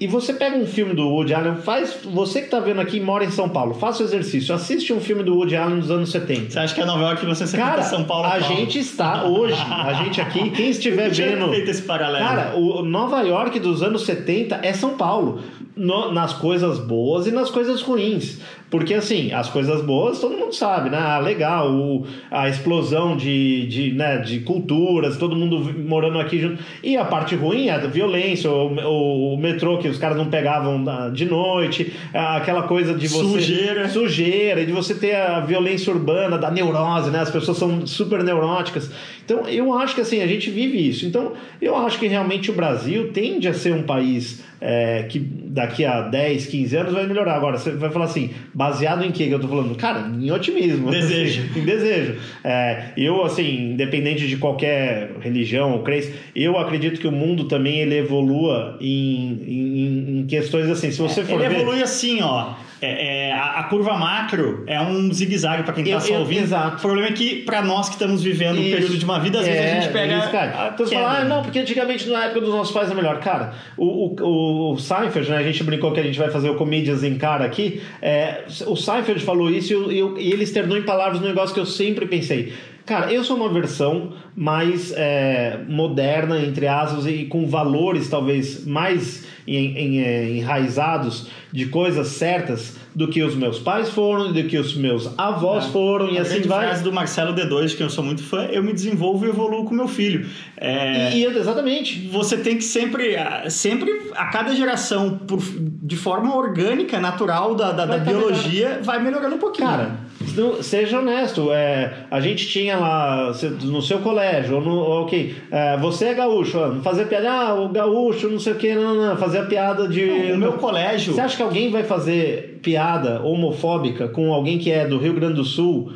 [0.00, 1.98] E você pega um filme do Woody Allen, faz.
[2.04, 4.52] Você que tá vendo aqui e mora em São Paulo, faça o exercício.
[4.52, 6.50] Assiste um filme do Woody Allen dos anos 70.
[6.50, 8.26] Você acha que é Nova York você sempre Cara, São Paulo?
[8.26, 8.44] a Paulo?
[8.44, 11.48] gente está hoje, a gente aqui, quem estiver vendo.
[11.48, 12.24] feito esse paralelo.
[12.26, 15.40] Cara, o Nova York dos anos 70 é São Paulo.
[15.76, 18.40] No- nas coisas boas e nas coisas ruins.
[18.70, 20.96] Porque, assim, as coisas boas todo mundo sabe, né?
[20.98, 26.62] Ah, legal, o- a explosão de, de, né, de culturas, todo mundo morando aqui junto.
[26.80, 30.30] E a parte ruim é a violência, o, o- o metrô que os caras não
[30.30, 33.22] pegavam ah, de noite, ah, aquela coisa de você.
[33.22, 33.88] Sujeira.
[33.88, 37.20] Sujeira, e de você ter a violência urbana, da neurose, né?
[37.20, 38.90] As pessoas são super neuróticas.
[39.24, 41.04] Então, eu acho que assim, a gente vive isso.
[41.04, 45.84] Então, eu acho que realmente o Brasil tende a ser um país é, que daqui
[45.84, 47.34] a 10, 15 anos vai melhorar.
[47.34, 49.74] Agora, você vai falar assim, baseado em que eu tô falando?
[49.76, 50.90] Cara, em otimismo.
[50.90, 51.42] Desejo.
[51.50, 52.16] Assim, em desejo.
[52.42, 57.80] É, eu, assim, independente de qualquer religião ou crença, eu acredito que o mundo também
[57.80, 60.90] ele evolua em, em, em questões assim.
[60.90, 61.60] Se você for Ele ver...
[61.60, 62.54] evolui assim, ó.
[62.84, 66.20] É, é, a, a curva macro é um zigue-zague para quem tá Eu- só eu-
[66.20, 66.42] ouvindo.
[66.42, 66.76] exato.
[66.76, 68.70] O problema é que, para nós que estamos vivendo um Isso.
[68.76, 70.18] período de uma vida, às vezes a É, gente pega.
[70.18, 70.70] isso, cara.
[70.74, 73.18] Então você fala, ah, não, porque antigamente na época dos nossos pais é melhor.
[73.20, 75.38] Cara, o, o, o Seinfeld, né?
[75.38, 77.80] A gente brincou que a gente vai fazer o Comedians em Cara aqui.
[78.02, 81.54] É, o Seinfeld falou isso e, eu- eu- e ele externou em palavras um negócio
[81.54, 82.52] que eu sempre pensei.
[82.86, 89.24] Cara, eu sou uma versão mais é, moderna, entre aspas, e com valores talvez mais
[89.46, 94.58] em- em- é, enraizados de coisas certas do que os meus pais foram, do que
[94.58, 96.66] os meus avós foram, e a assim vai.
[96.66, 99.64] frase do Marcelo D2, de quem eu sou muito fã, eu me desenvolvo e evoluo
[99.64, 100.26] com meu filho.
[100.56, 102.06] É, E, exatamente.
[102.08, 103.16] você tem que sempre,
[103.50, 108.80] sempre a cada geração, por- de forma orgânica, natural da, da, da Vai tá biologia,
[108.82, 109.68] vai melhorando um pouquinho.
[109.68, 109.90] Cara,
[110.36, 115.76] não- seja honesto, é, a gente tinha lá no seu colégio, ou no, ok, é,
[115.78, 119.16] você é gaúcho, fazer piada, ah, o gaúcho, não sei o que, não, não, não,
[119.16, 120.04] fazer a piada de.
[120.06, 121.12] Não, o meu colégio.
[121.14, 125.34] Você acha que alguém vai fazer piada homofóbica com alguém que é do Rio Grande
[125.34, 125.92] do Sul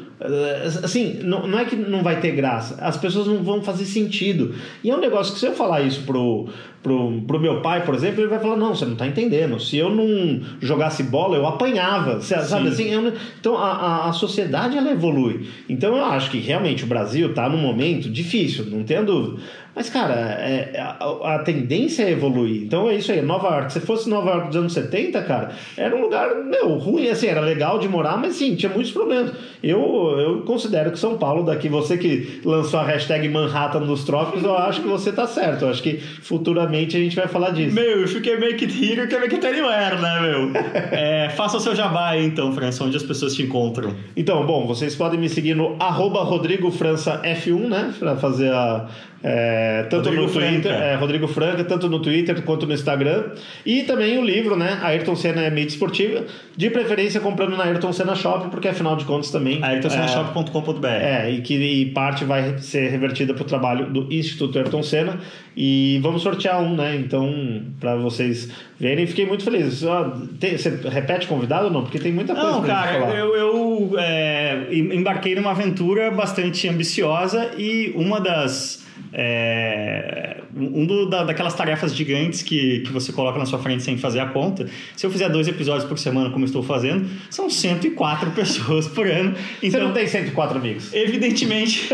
[0.82, 4.52] Assim, não, não é que não vai ter graça, as pessoas não vão fazer sentido.
[4.82, 6.48] E é um negócio que se eu falar isso pro,
[6.82, 9.60] pro, pro meu pai, por exemplo, ele vai falar: não, você não tá entendendo.
[9.60, 12.20] Se eu não jogasse bola, eu apanhava.
[12.20, 12.90] Sabe assim?
[12.90, 15.48] Eu, então a, a, a, sociedade ela evolui.
[15.68, 19.40] Então eu acho que realmente o Brasil tá num momento difícil, não tenho dúvida.
[19.78, 22.64] Mas, cara, é, a, a, tendência é evoluir.
[22.64, 23.22] Então é isso aí.
[23.22, 27.06] Nova York, se fosse Nova York dos anos 70, cara, era um lugar, meu, ruim,
[27.08, 29.30] assim, era legal de morar, mas sim, tinha muitos problemas.
[29.62, 34.42] Eu, eu considero que São Paulo, daqui, você que lançou a hashtag Manhattan dos Trópicos,
[34.42, 35.66] eu acho que você tá certo.
[35.66, 37.72] Eu acho que futuramente a gente vai falar disso.
[37.72, 40.50] Meu, you can make it here, can make it anywhere, né, meu?
[40.90, 43.94] é, faça o seu jabá aí, então, França, onde as pessoas te encontram.
[44.16, 47.94] Então, bom, vocês podem me seguir no arroba Rodrigo França F1, né?
[47.96, 48.88] Pra fazer a
[49.22, 53.32] é, tanto Rodrigo no Twitter, é, Rodrigo Franca, tanto no Twitter quanto no Instagram.
[53.66, 54.78] E também o livro, né?
[54.82, 56.24] Ayrton Senna é mídia esportiva.
[56.56, 59.62] De preferência comprando na Ayrton Senna Shop, porque afinal de contas também.
[59.62, 60.86] AyrtonSennaShop.com.br.
[60.86, 65.18] É, e que e parte vai ser revertida para o trabalho do Instituto Ayrton Senna.
[65.56, 66.94] E vamos sortear um, né?
[66.94, 68.48] Então, para vocês
[68.78, 69.82] verem, fiquei muito feliz.
[69.82, 71.82] Você repete convidado ou não?
[71.82, 77.92] Porque tem muita coisa Não, cara, eu, eu é, embarquei numa aventura bastante ambiciosa e
[77.96, 83.58] uma das é, um do, da, daquelas tarefas gigantes que, que você coloca na sua
[83.58, 84.66] frente sem fazer a conta.
[84.96, 89.34] Se eu fizer dois episódios por semana, como estou fazendo, são 104 pessoas por ano.
[89.62, 90.92] Então, você não tem 104 amigos?
[90.92, 91.88] Evidentemente,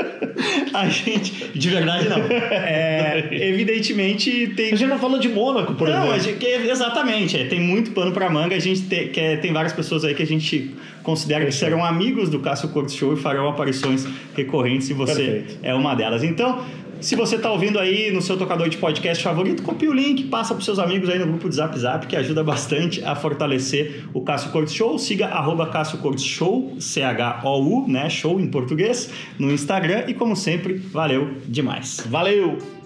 [0.72, 1.50] a gente.
[1.54, 2.22] De verdade, não.
[2.72, 4.72] É, evidentemente, tem.
[4.72, 6.40] A gente não falou de Mônaco, por não, exemplo.
[6.40, 7.36] Gente, exatamente.
[7.36, 8.54] É, tem muito pano para manga.
[8.54, 11.84] A gente tem, que, é, tem várias pessoas aí que a gente considera que serão
[11.84, 15.58] amigos do Cássio Cortes Show e farão aparições recorrentes se você Perfeito.
[15.62, 16.22] é uma delas.
[16.22, 16.64] Então,
[17.02, 20.54] se você está ouvindo aí no seu tocador de podcast favorito, copie o link, passa
[20.54, 24.20] para seus amigos aí no grupo de Zap Zap, que ajuda bastante a fortalecer o
[24.22, 24.98] Cássio Cortes Show.
[24.98, 28.08] Siga arroba Cássio Cortes Show, C-H-O-U, né?
[28.08, 30.04] Show em português, no Instagram.
[30.06, 32.06] E como sempre, valeu demais.
[32.08, 32.81] Valeu!